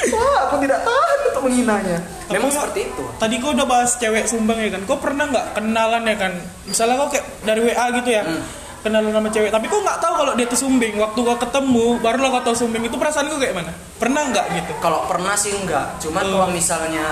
wah 0.09 0.49
aku 0.49 0.55
tidak 0.59 0.81
tahan 0.81 1.17
untuk 1.27 1.43
menghinanya 1.45 1.97
Tapi 2.25 2.33
memang 2.33 2.49
kok- 2.49 2.57
seperti 2.59 2.79
itu 2.87 3.03
Tadi 3.15 3.35
kau 3.37 3.51
udah 3.51 3.65
bahas 3.65 3.91
cewek 3.95 4.25
sumbang 4.25 4.57
ya 4.57 4.69
kan. 4.71 4.81
Kau 4.83 4.97
pernah 4.97 5.25
nggak 5.25 5.45
kenalan 5.53 6.01
ya 6.03 6.15
kan? 6.17 6.33
Misalnya 6.65 6.95
kau 6.97 7.07
kayak 7.07 7.25
dari 7.43 7.61
WA 7.61 7.85
gitu 7.93 8.09
ya. 8.09 8.23
Hmm. 8.23 8.41
Kenalan 8.81 9.11
sama 9.11 9.29
cewek, 9.29 9.51
tapi 9.51 9.65
kau 9.67 9.77
nggak 9.77 9.99
tahu 9.99 10.13
kalau 10.15 10.33
dia 10.33 10.47
tuh 10.47 10.57
sumbing. 10.57 10.97
Waktu 10.97 11.19
kau 11.21 11.37
ketemu, 11.37 11.85
baru 11.99 12.17
lo 12.17 12.27
kau 12.31 12.43
tahu 12.43 12.55
sumbing 12.57 12.81
itu 12.81 12.95
perasaan 12.95 13.27
kau 13.27 13.37
kayak 13.37 13.53
mana? 13.53 13.69
Pernah 13.95 14.21
nggak 14.27 14.45
gitu? 14.51 14.71
kalau 14.79 15.05
pernah 15.05 15.35
sih 15.35 15.53
enggak 15.53 15.85
cuman 15.99 16.23
Hmm. 16.23 16.33
kalau 16.33 16.47
misalnya 16.49 17.07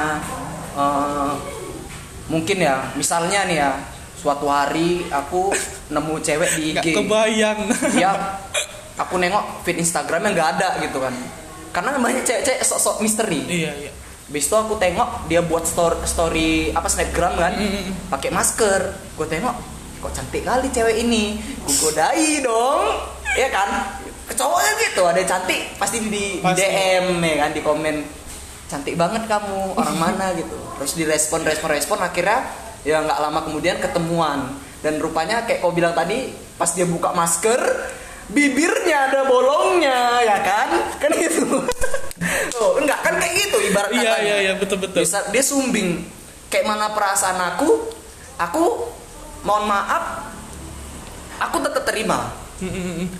eh, 0.74 1.32
mungkin 2.26 2.58
ya 2.58 2.90
misalnya 2.92 3.46
nih 3.46 3.58
ya 3.60 3.70
suatu 4.20 4.52
hari 4.52 5.08
aku 5.08 5.56
nemu 5.88 6.14
cewek 6.20 6.50
di 6.60 6.64
IG 6.76 6.88
kebayang. 6.92 7.60
ya 7.96 8.36
aku 9.00 9.16
nengok 9.16 9.64
feed 9.64 9.80
Instagramnya 9.80 10.36
nggak 10.36 10.50
ada 10.60 10.70
gitu 10.84 11.00
kan 11.00 11.16
karena 11.72 11.96
banyak 11.96 12.28
cewek-cewek 12.28 12.60
sok-sok 12.68 13.00
misteri 13.00 13.42
iya 13.48 13.72
iya. 13.80 13.92
Habis 14.30 14.46
itu 14.46 14.54
aku 14.54 14.78
tengok 14.78 15.26
dia 15.26 15.42
buat 15.42 15.66
story, 15.66 16.06
story 16.06 16.50
apa 16.70 16.86
snapgram 16.86 17.34
kan, 17.34 17.50
Mm-mm. 17.50 18.14
pakai 18.14 18.30
masker. 18.30 18.94
Gue 19.18 19.26
tengok 19.26 19.58
kok 20.06 20.14
cantik 20.14 20.46
kali 20.46 20.70
cewek 20.70 21.02
ini, 21.02 21.42
gue 21.42 21.76
godai 21.82 22.38
dong, 22.46 23.10
ya 23.34 23.50
kan? 23.50 23.90
Cowoknya 24.30 24.72
gitu, 24.86 25.02
ada 25.10 25.18
yang 25.18 25.30
cantik 25.34 25.74
pasti 25.82 25.98
di, 26.06 26.38
di 26.38 26.46
Pasti. 26.46 26.62
DM 26.62 27.18
ya 27.26 27.36
kan, 27.42 27.50
di 27.58 27.62
komen 27.66 27.96
cantik 28.70 28.94
banget 28.94 29.26
kamu, 29.26 29.74
orang 29.74 29.98
mana 30.14 30.30
gitu. 30.38 30.54
Terus 30.78 30.94
direspon, 30.94 31.42
respon, 31.42 31.74
respon, 31.74 31.98
akhirnya 31.98 32.46
ya 32.84 33.04
nggak 33.04 33.20
lama 33.20 33.40
kemudian 33.46 33.78
ketemuan. 33.80 34.56
Dan 34.80 35.04
rupanya 35.04 35.44
kayak 35.44 35.60
kau 35.60 35.76
bilang 35.76 35.92
tadi 35.92 36.32
pas 36.56 36.72
dia 36.72 36.88
buka 36.88 37.12
masker 37.12 37.60
bibirnya 38.32 39.12
ada 39.12 39.28
bolongnya 39.28 40.24
ya 40.24 40.38
kan? 40.44 40.70
Kan 41.00 41.12
itu. 41.16 41.46
Oh 42.60 42.76
enggak 42.76 43.00
kan 43.00 43.16
kayak 43.16 43.34
gitu 43.40 43.58
ibarat 43.72 43.88
Iya 43.96 44.14
iya 44.20 44.36
iya 44.44 44.54
betul 44.60 44.84
betul. 44.84 45.00
bisa 45.00 45.24
dia 45.32 45.40
sumbing. 45.40 46.04
Kayak 46.52 46.68
mana 46.68 46.92
perasaan 46.92 47.40
aku 47.56 47.88
aku 48.36 48.64
mohon 49.48 49.64
maaf 49.64 50.28
aku 51.40 51.64
tetap 51.64 51.88
terima. 51.88 52.36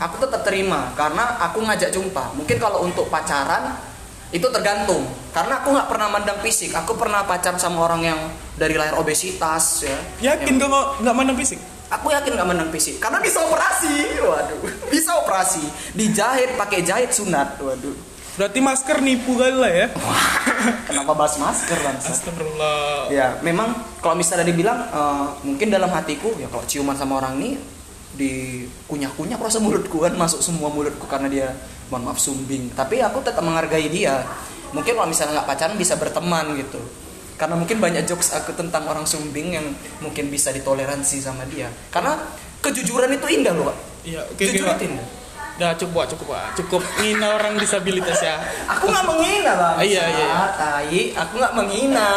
Aku 0.04 0.20
tetap 0.20 0.44
terima 0.44 0.92
karena 1.00 1.40
aku 1.40 1.64
ngajak 1.64 1.96
jumpa. 1.96 2.36
Mungkin 2.36 2.60
kalau 2.60 2.84
untuk 2.84 3.08
pacaran 3.08 3.80
itu 4.30 4.48
tergantung. 4.54 5.04
Karena 5.34 5.62
aku 5.62 5.74
nggak 5.74 5.88
pernah 5.90 6.08
mandang 6.10 6.40
fisik. 6.42 6.74
Aku 6.74 6.94
pernah 6.94 7.26
pacaran 7.26 7.58
sama 7.58 7.86
orang 7.86 8.02
yang 8.06 8.20
dari 8.56 8.78
lahir 8.78 8.94
obesitas 8.98 9.86
ya. 9.86 9.98
Yakin 10.34 10.58
Yang- 10.58 10.70
kau 10.70 10.82
nggak 11.02 11.16
mandang 11.16 11.38
fisik? 11.38 11.60
aku 11.90 12.14
yakin 12.14 12.38
nggak 12.38 12.46
mandang 12.48 12.70
fisik. 12.70 13.02
Karena 13.02 13.18
bisa 13.18 13.42
operasi. 13.42 14.22
Waduh. 14.22 14.62
Bisa 14.94 15.12
operasi. 15.18 15.66
Dijahit 15.98 16.54
pakai 16.54 16.86
jahit 16.86 17.10
sunat. 17.10 17.58
Waduh. 17.58 17.98
Berarti 18.38 18.62
masker 18.62 19.02
nipu 19.02 19.34
kali 19.36 19.58
lah 19.58 19.68
ya. 19.74 19.88
kenapa 20.88 21.12
bahas 21.12 21.36
masker 21.36 21.76
bangsa 21.76 22.16
Astagfirullah. 22.16 23.12
ya 23.12 23.36
memang 23.44 23.72
kalau 24.00 24.16
misalnya 24.16 24.48
dibilang 24.48 24.80
eh, 24.88 25.26
mungkin 25.44 25.68
dalam 25.68 25.92
hatiku 25.92 26.32
ya 26.40 26.48
kalau 26.48 26.64
ciuman 26.64 26.96
sama 26.96 27.20
orang 27.20 27.36
ini 27.40 27.60
di 28.16 28.64
kunyah-kunyah 28.88 29.40
rasa 29.40 29.60
mulutku 29.60 30.04
kan 30.04 30.16
masuk 30.16 30.40
semua 30.40 30.68
mulutku 30.68 31.04
karena 31.08 31.28
dia 31.32 31.48
mohon 31.90 32.10
maaf 32.10 32.22
sumbing 32.22 32.74
tapi 32.74 33.02
aku 33.02 33.22
tetap 33.22 33.42
menghargai 33.42 33.90
dia 33.90 34.24
mungkin 34.74 34.94
kalau 34.98 35.10
misalnya 35.10 35.42
nggak 35.42 35.50
pacaran 35.50 35.76
bisa 35.76 35.98
berteman 35.98 36.54
gitu 36.58 36.80
karena 37.40 37.56
mungkin 37.56 37.80
banyak 37.80 38.04
jokes 38.04 38.36
aku 38.36 38.52
tentang 38.54 38.86
orang 38.86 39.08
sumbing 39.08 39.56
yang 39.56 39.66
mungkin 40.04 40.28
bisa 40.28 40.54
ditoleransi 40.54 41.18
sama 41.24 41.48
dia 41.48 41.72
karena 41.90 42.20
kejujuran 42.60 43.12
itu 43.16 43.28
indah 43.32 43.54
loh 43.56 43.72
Pak. 43.72 43.78
Iya, 44.04 44.22
oke 44.28 44.36
oke. 44.36 44.44
jujur 44.44 44.68
Pak. 44.68 44.78
itu 44.80 44.86
indah 44.92 45.08
Udah 45.60 45.76
cukup 45.76 45.96
Pak, 46.04 46.08
cukup 46.16 46.28
Pak. 46.32 46.48
Cukup 46.56 46.82
ngina 47.04 47.36
orang 47.36 47.60
disabilitas 47.60 48.24
ya. 48.24 48.40
Aku 48.64 48.88
nggak 48.88 49.04
menghina 49.04 49.52
bang. 49.60 49.76
Ah, 49.76 49.84
iya, 49.84 50.04
iya, 50.08 50.24
iya. 50.24 50.48
Tai, 50.56 51.02
aku 51.20 51.34
nggak 51.36 51.54
menghina. 51.60 52.10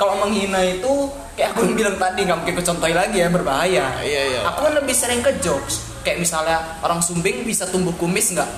Kalau 0.00 0.14
menghina 0.16 0.64
itu 0.64 1.12
kayak 1.36 1.52
aku 1.52 1.76
bilang 1.76 2.00
tadi 2.00 2.24
nggak 2.24 2.38
mungkin 2.40 2.56
aku 2.56 2.64
contohin 2.64 2.96
lagi 2.96 3.20
ya 3.20 3.28
berbahaya. 3.28 3.84
Iya, 4.00 4.22
iya. 4.32 4.40
Aku 4.48 4.64
kan 4.64 4.72
lebih 4.80 4.96
sering 4.96 5.20
ke 5.20 5.28
jokes. 5.44 5.91
Kayak 6.02 6.18
misalnya 6.18 6.58
orang 6.82 6.98
sumbing 6.98 7.46
bisa 7.46 7.62
tumbuh 7.70 7.94
kumis 7.94 8.34
nggak? 8.34 8.50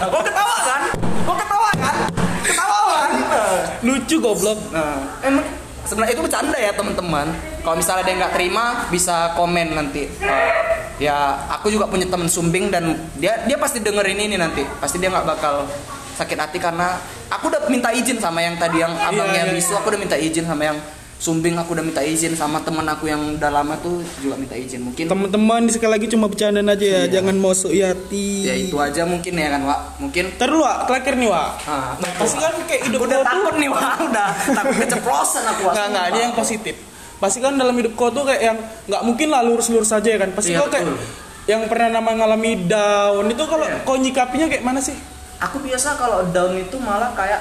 nah, 0.00 0.06
kok 0.08 0.22
ketawa 0.24 0.56
kan? 0.64 0.82
Kok 1.28 1.36
ketawa 1.36 1.70
kan? 1.76 1.94
Ketawa 2.40 2.84
kan? 2.88 3.10
Lucu 3.84 4.16
goblok. 4.16 4.58
Nah, 4.72 4.96
emang 5.20 5.44
sebenarnya 5.84 6.16
itu 6.16 6.22
bercanda 6.24 6.56
ya 6.56 6.72
teman-teman. 6.72 7.26
Kalau 7.60 7.76
misalnya 7.76 8.04
dia 8.08 8.14
nggak 8.16 8.32
terima, 8.32 8.88
bisa 8.88 9.36
komen 9.36 9.76
nanti. 9.76 10.08
Eh, 10.08 10.52
ya, 11.04 11.36
aku 11.52 11.68
juga 11.68 11.84
punya 11.84 12.08
teman 12.08 12.32
sumbing 12.32 12.72
dan 12.72 12.96
dia 13.20 13.44
dia 13.44 13.60
pasti 13.60 13.84
dengerin 13.84 14.24
ini 14.24 14.40
nanti. 14.40 14.64
Pasti 14.80 14.96
dia 14.96 15.12
nggak 15.12 15.26
bakal 15.26 15.68
sakit 16.16 16.38
hati 16.38 16.58
karena 16.58 16.96
aku 17.28 17.52
udah 17.52 17.68
minta 17.68 17.92
izin 17.92 18.18
sama 18.18 18.40
yang 18.40 18.56
tadi 18.56 18.80
yang 18.80 18.96
abangnya 18.96 19.44
iya, 19.44 19.52
iya. 19.52 19.56
bisu. 19.58 19.76
Aku 19.76 19.92
udah 19.92 20.00
minta 20.00 20.16
izin 20.16 20.48
sama 20.48 20.64
yang 20.64 20.78
sumbing. 21.18 21.54
Aku 21.56 21.74
udah 21.74 21.82
minta 21.82 22.00
izin 22.00 22.32
sama 22.32 22.58
teman 22.60 22.82
aku 22.84 23.06
yang 23.06 23.34
udah 23.34 23.50
lama 23.52 23.74
tuh 23.76 23.98
juga 24.18 24.34
minta 24.34 24.54
izin. 24.54 24.80
Mungkin 24.82 25.04
Teman-teman 25.04 25.66
sekali 25.66 25.92
lagi 25.92 26.06
cuma 26.08 26.26
bercandaan 26.26 26.66
aja 26.66 26.80
ya, 26.80 26.92
Iya. 27.00 27.18
jangan 27.18 27.36
masuk 27.36 27.70
hati. 27.70 28.28
ya 28.44 28.54
itu 28.54 28.76
aja 28.76 29.02
mungkin 29.02 29.32
ya 29.32 29.48
kan, 29.50 29.62
Wak. 29.64 29.80
Mungkin 29.98 30.24
Ntar 30.32 30.48
dulu 30.48 30.62
Wak, 30.62 30.76
terakhir 30.86 31.14
nih 31.14 31.28
Wak. 31.28 31.50
Ah, 31.64 31.92
Nah, 31.96 32.10
pasti 32.16 32.36
kan 32.36 32.54
kayak 32.64 32.82
hidup 32.86 33.00
udah 33.02 33.18
takut 33.20 33.54
nih, 33.54 33.68
Wak. 33.68 33.82
Udah 34.08 34.28
takut 34.48 34.76
keceplosan 34.78 35.44
aku. 35.44 35.62
Wak. 35.64 35.74
Nggak, 35.74 35.86
nggak, 35.90 36.06
dia 36.10 36.22
yang 36.22 36.34
positif. 36.34 36.74
Pasti 37.18 37.38
kan 37.38 37.54
dalam 37.54 37.74
hidup 37.74 37.92
kau 37.92 38.08
tuh 38.08 38.22
kayak 38.22 38.42
yang 38.44 38.58
nggak 38.86 39.02
mungkin 39.02 39.26
lah 39.28 39.42
lurus-lurus 39.42 39.90
saja 39.90 40.06
ya 40.06 40.18
kan. 40.18 40.30
Pasti 40.30 40.54
Iya, 40.54 40.62
kau 40.62 40.70
kayak 40.70 40.86
betul. 40.86 40.98
yang 41.46 41.62
pernah 41.66 41.88
nama 41.90 42.10
ngalami 42.14 42.62
down 42.62 43.24
itu 43.26 43.42
kalau 43.42 43.64
Iya. 43.64 43.82
kau 43.82 43.96
nyikapinya 43.96 44.46
kayak 44.46 44.62
mana 44.62 44.78
sih? 44.78 44.94
aku 45.38 45.58
biasa 45.60 45.94
kalau 45.94 46.26
down 46.28 46.50
itu 46.52 46.74
malah 46.78 47.14
kayak 47.14 47.38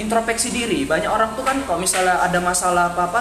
introspeksi 0.00 0.48
diri. 0.50 0.88
Banyak 0.88 1.10
orang 1.10 1.36
tuh 1.36 1.44
kan 1.44 1.60
kalau 1.68 1.78
misalnya 1.78 2.18
ada 2.24 2.40
masalah 2.40 2.96
apa 2.96 3.02
apa 3.12 3.20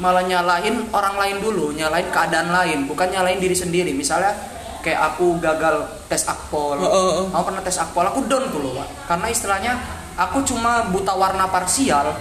malah 0.00 0.24
nyalahin 0.24 0.88
orang 0.96 1.18
lain 1.20 1.36
dulu 1.44 1.76
nyalahin 1.76 2.08
keadaan 2.08 2.48
lain 2.48 2.88
bukan 2.88 3.10
nyalahin 3.10 3.42
diri 3.42 3.56
sendiri. 3.58 3.90
Misalnya 3.92 4.32
kayak 4.80 5.14
aku 5.14 5.36
gagal 5.42 6.06
tes 6.08 6.24
akpol. 6.24 6.80
Oh, 6.80 6.88
oh, 6.88 7.12
oh. 7.22 7.26
aku 7.34 7.42
pernah 7.52 7.62
tes 7.62 7.76
akpol? 7.76 8.04
Aku 8.08 8.24
down 8.26 8.48
tuh 8.48 8.60
loh 8.64 8.72
Pak. 8.80 8.88
karena 9.12 9.26
istilahnya 9.28 9.72
aku 10.16 10.40
cuma 10.46 10.88
buta 10.88 11.12
warna 11.14 11.46
parsial 11.52 12.16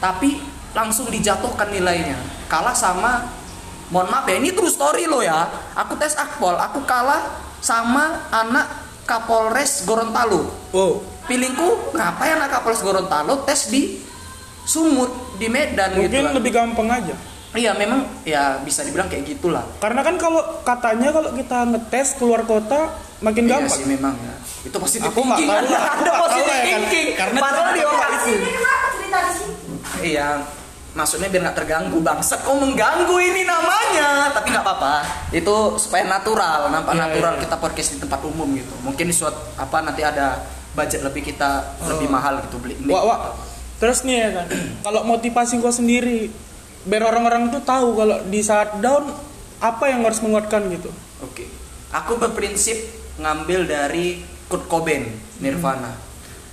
tapi 0.00 0.40
langsung 0.72 1.12
dijatuhkan 1.12 1.68
nilainya. 1.68 2.16
Kalah 2.48 2.74
sama 2.74 3.28
mohon 3.92 4.08
maaf 4.08 4.24
ya 4.24 4.40
ini 4.40 4.56
true 4.56 4.72
story 4.72 5.04
loh 5.04 5.20
ya. 5.20 5.46
Aku 5.76 6.00
tes 6.00 6.16
akpol 6.16 6.56
aku 6.56 6.80
kalah 6.88 7.28
sama 7.60 8.26
anak 8.32 8.66
Kapolres 9.04 9.84
Gorontalo. 9.84 10.48
Wow. 10.72 11.11
Pilingku 11.24 11.68
ngapain 11.92 12.34
anak 12.34 12.50
Kapolres 12.52 12.80
Gorontalo 12.80 13.42
tes 13.42 13.66
di 13.66 13.98
Sumut 14.62 15.10
di 15.36 15.46
Medan 15.46 15.90
gitu 15.92 16.06
Mungkin 16.06 16.24
kan. 16.24 16.34
lebih 16.34 16.50
gampang 16.52 16.88
aja. 16.88 17.14
Iya 17.52 17.74
memang 17.74 18.06
ya 18.22 18.56
bisa 18.58 18.80
dibilang 18.80 19.06
kayak 19.06 19.28
gitulah. 19.28 19.66
Karena 19.76 20.00
kan 20.00 20.16
kalau 20.16 20.40
katanya 20.62 21.10
kalau 21.10 21.30
kita 21.30 21.58
ngetes 21.66 22.16
keluar 22.16 22.42
kota 22.42 22.90
makin 23.20 23.44
Iya 23.44 23.52
gampang. 23.58 23.74
sih 23.74 23.84
memang 23.84 24.14
ya. 24.14 24.34
Itu 24.62 24.76
positif 24.78 25.04
Aku 25.04 25.20
nggak 25.20 25.36
thinking. 25.36 25.50
tahu 25.52 25.66
lah, 25.68 25.82
Ada 25.92 26.12
tahu 26.16 26.40
lah 26.40 26.58
ya 26.58 26.78
kan. 26.78 26.82
Karena 27.12 27.38
Padahal 27.38 27.70
di 27.70 27.82
otak 27.82 28.10
itu. 28.14 28.34
Iya, 30.02 30.28
maksudnya 30.92 31.28
biar 31.28 31.42
nggak 31.44 31.56
terganggu 31.56 31.98
bangsat. 31.98 32.40
Kau 32.40 32.56
mengganggu 32.56 33.16
ini 33.18 33.42
namanya, 33.42 34.30
tapi 34.30 34.50
nggak 34.50 34.62
apa-apa. 34.62 34.94
Itu 35.30 35.76
supaya 35.76 36.02
natural, 36.04 36.70
nampak 36.70 36.92
Iya, 36.92 37.02
natural 37.04 37.34
iya. 37.34 37.40
kita 37.42 37.56
podcast 37.56 37.88
di 37.90 37.98
tempat 37.98 38.20
umum 38.22 38.48
gitu. 38.52 38.74
Mungkin 38.80 39.04
di 39.04 39.14
suatu 39.14 39.38
apa 39.54 39.78
nanti 39.80 40.00
ada 40.00 40.40
budget 40.72 41.04
lebih 41.04 41.22
kita 41.22 41.76
lebih 41.84 42.08
Oh. 42.08 42.12
mahal 42.12 42.40
gitu 42.44 42.56
beli. 42.58 42.76
mic. 42.80 42.92
Wak, 42.92 43.04
wak. 43.04 43.20
Terus 43.76 44.06
nih 44.06 44.16
ya 44.16 44.28
kan, 44.40 44.46
kalau 44.86 45.00
motivasi 45.02 45.58
kau 45.58 45.74
sendiri, 45.74 46.30
biar 46.86 47.02
orang-orang 47.02 47.50
tuh 47.50 47.62
tahu 47.62 47.98
kalau 47.98 48.16
di 48.26 48.40
saat 48.40 48.78
down 48.78 49.10
apa 49.58 49.84
yang 49.90 50.06
harus 50.06 50.22
menguatkan 50.22 50.70
gitu. 50.70 50.90
Oke. 51.20 51.46
Aku 51.92 52.16
berprinsip 52.16 52.78
ngambil 53.18 53.68
dari 53.68 54.22
Kurt 54.46 54.64
Cobain, 54.66 55.06
Nirvana. 55.38 55.92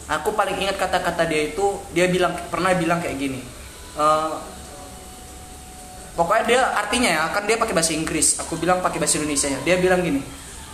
Aku 0.10 0.34
paling 0.34 0.58
ingat 0.58 0.76
kata-kata 0.76 1.30
dia 1.30 1.54
itu, 1.54 1.78
dia 1.94 2.10
bilang 2.10 2.34
pernah 2.50 2.74
bilang 2.74 2.98
kayak 2.98 3.18
gini. 3.18 3.42
eh, 4.00 4.34
pokoknya 6.16 6.44
dia 6.46 6.62
artinya 6.76 7.10
ya, 7.10 7.24
kan 7.32 7.44
dia 7.44 7.56
pakai 7.60 7.74
bahasa 7.76 7.92
Inggris. 7.92 8.40
Aku 8.40 8.56
bilang 8.56 8.80
pakai 8.80 9.00
bahasa 9.00 9.20
Indonesia 9.20 9.48
ya. 9.48 9.60
Dia 9.64 9.76
bilang 9.78 10.00
gini. 10.00 10.22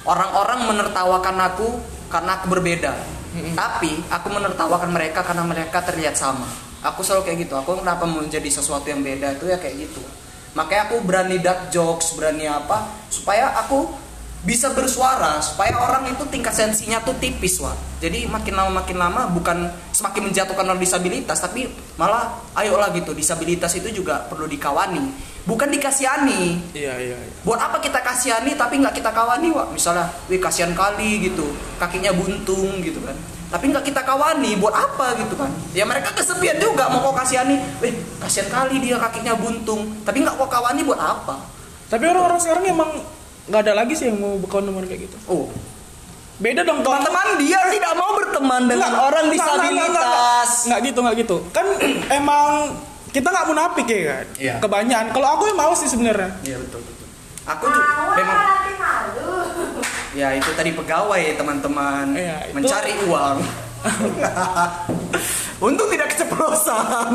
Orang-orang 0.05 0.69
menertawakan 0.69 1.37
aku 1.41 1.67
karena 2.07 2.37
aku 2.37 2.45
berbeda. 2.49 2.93
Tapi 3.55 3.91
aku 4.07 4.27
menertawakan 4.31 4.91
mereka 4.91 5.25
karena 5.25 5.43
mereka 5.43 5.83
terlihat 5.83 6.15
sama. 6.15 6.47
Aku 6.85 7.01
selalu 7.01 7.27
kayak 7.27 7.37
gitu. 7.49 7.53
Aku 7.59 7.81
kenapa 7.81 8.05
menjadi 8.05 8.47
sesuatu 8.47 8.85
yang 8.87 9.01
beda 9.01 9.35
itu 9.35 9.49
ya 9.49 9.57
kayak 9.57 9.89
gitu. 9.89 10.01
Makanya 10.55 10.87
aku 10.87 11.03
berani 11.03 11.37
dark 11.43 11.67
jokes, 11.73 12.15
berani 12.15 12.47
apa 12.47 12.87
supaya 13.11 13.51
aku 13.59 14.05
bisa 14.45 14.69
bersuara 14.77 15.41
supaya 15.41 15.73
orang 15.73 16.05
itu 16.13 16.21
tingkat 16.29 16.53
sensinya 16.53 17.01
tuh 17.01 17.17
tipis 17.17 17.57
wah 17.57 17.73
jadi 17.97 18.29
makin 18.29 18.53
lama 18.53 18.71
makin 18.77 18.97
lama 19.01 19.25
bukan 19.33 19.73
semakin 19.89 20.29
menjatuhkan 20.29 20.69
orang 20.69 20.77
disabilitas 20.77 21.41
tapi 21.41 21.65
malah 21.97 22.29
ayolah 22.53 22.93
gitu 22.93 23.17
disabilitas 23.17 23.73
itu 23.73 23.89
juga 23.89 24.21
perlu 24.29 24.45
dikawani 24.45 25.01
bukan 25.45 25.69
dikasihani. 25.69 26.73
Iya, 26.73 26.93
iya, 26.97 27.15
iya. 27.15 27.33
buat 27.45 27.61
apa 27.61 27.77
kita 27.77 28.01
kasihani 28.01 28.57
tapi 28.57 28.81
nggak 28.81 28.97
kita 28.97 29.13
kawani 29.13 29.53
wah 29.53 29.69
misalnya 29.69 30.09
wih 30.27 30.41
kasihan 30.41 30.73
kali 30.73 31.29
gitu. 31.29 31.45
Kakinya 31.77 32.11
buntung 32.11 32.81
gitu 32.81 32.99
kan. 33.05 33.15
Tapi 33.53 33.71
nggak 33.71 33.85
kita 33.85 34.01
kawani 34.01 34.57
buat 34.57 34.73
apa 34.73 35.15
gitu 35.21 35.37
kan. 35.37 35.53
Ya 35.71 35.85
mereka 35.85 36.11
kesepian 36.17 36.57
juga 36.57 36.89
mau 36.89 36.99
kau 37.05 37.15
kasihani. 37.15 37.61
Eh 37.85 37.93
kasihan 38.19 38.49
kali 38.49 38.81
dia 38.81 38.97
kakinya 38.97 39.37
buntung. 39.37 40.01
Tapi 40.01 40.25
nggak 40.25 40.35
kau 40.35 40.49
kawani 40.49 40.81
buat 40.81 40.99
apa? 40.99 41.39
Tapi 41.87 42.03
orang-orang 42.09 42.41
sekarang 42.41 42.65
emang 42.65 42.91
nggak 43.45 43.61
ada 43.61 43.73
lagi 43.77 43.93
sih 43.93 44.09
yang 44.09 44.17
mau 44.17 44.33
berkawan 44.41 44.65
teman 44.65 44.83
kayak 44.89 45.05
gitu. 45.05 45.17
oh. 45.29 45.47
Beda 46.35 46.67
dong 46.67 46.83
teman-teman 46.83 47.39
dia 47.39 47.63
tidak 47.71 47.95
mau 47.95 48.11
berteman 48.11 48.67
dengan 48.67 48.91
Nggak, 48.91 49.07
orang 49.07 49.25
nggak, 49.31 49.39
nggak, 49.39 49.47
nggak, 49.47 49.63
disabilitas. 49.63 50.49
Nggak. 50.51 50.67
Nggak 50.67 50.79
gitu, 50.83 50.99
nggak 50.99 51.15
gitu. 51.23 51.37
Kan 51.55 51.65
emang 52.19 52.49
kita 53.15 53.27
nggak 53.31 53.47
munafik 53.47 53.87
ya 53.87 54.01
kan. 54.11 54.25
Iya. 54.35 54.53
Kebanyakan. 54.59 55.07
Kalau 55.09 55.27
aku 55.31 55.43
yang 55.47 55.57
mau 55.57 55.71
sih 55.71 55.87
sebenarnya. 55.87 56.35
iya 56.43 56.59
betul 56.59 56.83
betul 56.83 56.93
aku 57.45 57.65
juga 57.69 57.93
memang 58.17 58.39
ya 60.19 60.33
itu 60.33 60.49
tadi 60.51 60.73
pegawai 60.73 61.23
teman-teman 61.37 62.05
Iya, 62.11 62.37
itu- 62.49 62.55
mencari 62.57 62.93
uang 63.05 63.37
Untung 65.57 65.87
tidak 65.87 66.11
keceplosan 66.11 67.11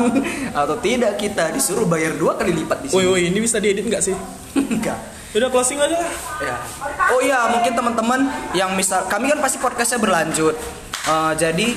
atau 0.51 0.75
tidak 0.79 1.13
kita 1.15 1.51
disuruh 1.51 1.85
bayar 1.85 2.15
dua 2.15 2.33
kali 2.33 2.55
lipat 2.55 2.81
di 2.81 2.87
Woi, 2.89 2.97
sini. 2.97 3.11
woi, 3.11 3.21
ini 3.27 3.39
bisa 3.39 3.59
diedit 3.59 3.83
nggak 3.83 4.01
sih? 4.01 4.15
Enggak. 4.55 4.97
Udah 5.31 5.47
closing 5.47 5.77
aja. 5.77 5.93
lah. 5.93 6.11
Ya. 6.39 6.55
Oh 7.09 7.21
iya, 7.21 7.47
mungkin 7.47 7.71
teman-teman 7.71 8.19
yang 8.51 8.73
misal 8.73 9.05
kami 9.05 9.29
kan 9.29 9.39
pasti 9.39 9.59
podcastnya 9.59 9.99
berlanjut. 9.99 10.57
Eh, 11.05 11.33
jadi 11.37 11.67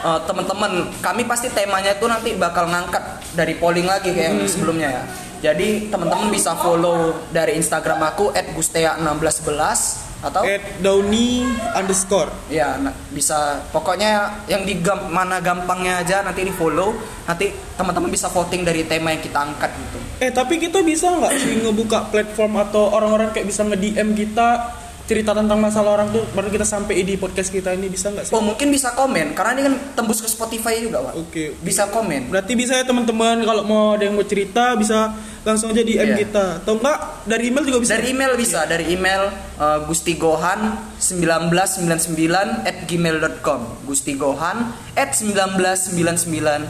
eh, 0.00 0.20
teman-teman, 0.24 0.70
kami 0.98 1.22
pasti 1.22 1.50
temanya 1.50 1.92
itu 1.92 2.06
nanti 2.06 2.32
bakal 2.34 2.66
ngangkat 2.66 3.17
dari 3.34 3.56
polling 3.56 3.88
lagi 3.88 4.12
kayak 4.12 4.26
yang 4.32 4.38
sebelumnya 4.48 4.88
ya. 4.88 5.02
Jadi 5.38 5.86
teman-teman 5.86 6.34
bisa 6.34 6.58
follow 6.58 7.14
dari 7.30 7.54
Instagram 7.54 8.02
aku 8.02 8.34
@gustea1611 8.34 10.08
atau 10.18 10.42
At 10.42 10.82
Downy 10.82 11.46
underscore. 11.78 12.26
ya 12.50 12.74
nah, 12.74 12.90
bisa. 13.14 13.62
Pokoknya 13.70 14.42
yang 14.50 14.66
di 14.66 14.82
gam- 14.82 15.06
mana 15.14 15.38
gampangnya 15.38 16.02
aja 16.02 16.26
nanti 16.26 16.42
di 16.42 16.50
follow. 16.50 16.90
Nanti 17.22 17.54
teman-teman 17.78 18.10
bisa 18.10 18.26
voting 18.26 18.66
dari 18.66 18.82
tema 18.82 19.14
yang 19.14 19.22
kita 19.22 19.38
angkat 19.38 19.70
gitu. 19.78 19.98
Eh 20.18 20.34
tapi 20.34 20.58
kita 20.58 20.82
bisa 20.82 21.14
nggak 21.14 21.34
sih 21.38 21.62
ngebuka 21.62 22.10
platform 22.10 22.58
atau 22.58 22.90
orang-orang 22.90 23.30
kayak 23.30 23.46
bisa 23.46 23.62
nge-DM 23.62 24.18
kita 24.18 24.74
cerita 25.08 25.32
tentang 25.32 25.56
masalah 25.56 25.96
orang 25.96 26.12
tuh 26.12 26.20
baru 26.30 26.46
kita 26.46 26.62
sampai 26.62 27.00
di 27.00 27.16
podcast 27.16 27.48
kita 27.48 27.72
ini 27.72 27.88
bisa 27.88 28.12
nggak 28.12 28.28
sih? 28.28 28.32
oh 28.32 28.44
mungkin 28.44 28.68
bisa 28.68 28.92
komen 28.92 29.32
karena 29.32 29.50
ini 29.56 29.62
kan 29.64 29.74
tembus 29.96 30.20
ke 30.20 30.28
Spotify 30.28 30.78
juga 30.78 31.00
pak 31.02 31.16
Oke. 31.16 31.56
bisa 31.58 31.88
komen 31.88 32.28
Berarti 32.28 32.52
bisa 32.52 32.76
ya 32.76 32.84
teman-teman 32.84 33.40
kalau 33.40 33.64
mau 33.64 33.96
ada 33.96 34.04
yang 34.04 34.12
mau 34.12 34.22
cerita 34.22 34.76
bisa 34.76 35.16
langsung 35.42 35.72
aja 35.72 35.80
DM 35.80 36.12
Iya. 36.12 36.16
kita. 36.20 36.44
Atau 36.60 36.76
enggak 36.76 37.24
dari 37.24 37.48
email 37.48 37.64
juga 37.64 37.78
bisa. 37.80 37.96
dari 37.96 38.06
email 38.12 38.32
bisa 38.36 38.60
dari 38.62 38.84
email 38.92 39.22
uh, 39.56 39.80
gustigohan 39.82 40.76
1999 41.00 42.68
at 42.68 42.76
gmail.com 42.84 43.60
gustigohan 43.84 44.56
at 44.92 45.16
1999 45.16 46.68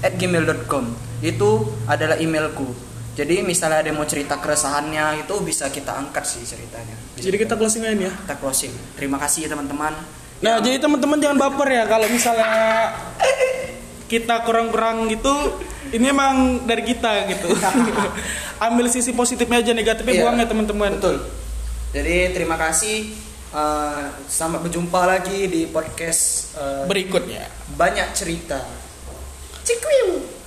at 0.00 0.12
gmail.com 0.14 0.84
itu 1.20 1.50
adalah 1.84 2.16
emailku 2.16 2.70
jadi 3.10 3.42
misalnya 3.42 3.82
ada 3.82 3.88
yang 3.90 3.98
mau 3.98 4.06
cerita 4.06 4.38
keresahannya 4.38 5.22
itu 5.22 5.34
bisa 5.42 5.66
kita 5.68 5.92
angkat 5.92 6.24
sih 6.24 6.42
ceritanya 6.42 6.94
Bisa 7.12 7.26
Jadi 7.26 7.36
kita 7.38 7.54
closing 7.54 7.82
aja 7.82 7.92
ya. 7.92 8.12
kita 8.14 8.34
closing 8.38 8.72
terima 8.94 9.18
kasih 9.18 9.46
ya 9.46 9.48
teman-teman 9.52 9.94
Nah, 10.40 10.56
jadi 10.56 10.80
teman-teman 10.80 11.20
jangan 11.20 11.36
baper 11.36 11.68
ya 11.68 11.84
kalau 11.84 12.08
misalnya 12.08 12.48
kita 14.08 14.40
kurang-kurang 14.40 15.04
gitu, 15.06 15.28
ini 15.92 16.08
emang 16.08 16.64
dari 16.64 16.80
kita 16.80 17.28
gitu. 17.28 17.52
Ambil 18.66 18.88
sisi 18.88 19.12
positifnya 19.12 19.60
aja, 19.60 19.76
negatifnya 19.76 20.14
Iya. 20.16 20.22
buang 20.24 20.36
ya 20.40 20.46
teman-teman. 20.48 20.96
betul 20.96 21.16
jadi 21.90 22.30
terima 22.30 22.54
kasih 22.54 23.10
uh, 23.50 24.14
sampai 24.24 24.62
berjumpa 24.62 25.00
lagi 25.04 25.50
di 25.50 25.66
podcast 25.66 26.54
uh, 26.54 26.86
Berikutnya. 26.86 27.50
banyak 27.74 28.14
cerita 28.14 28.62
Cikwiu. 29.60 30.39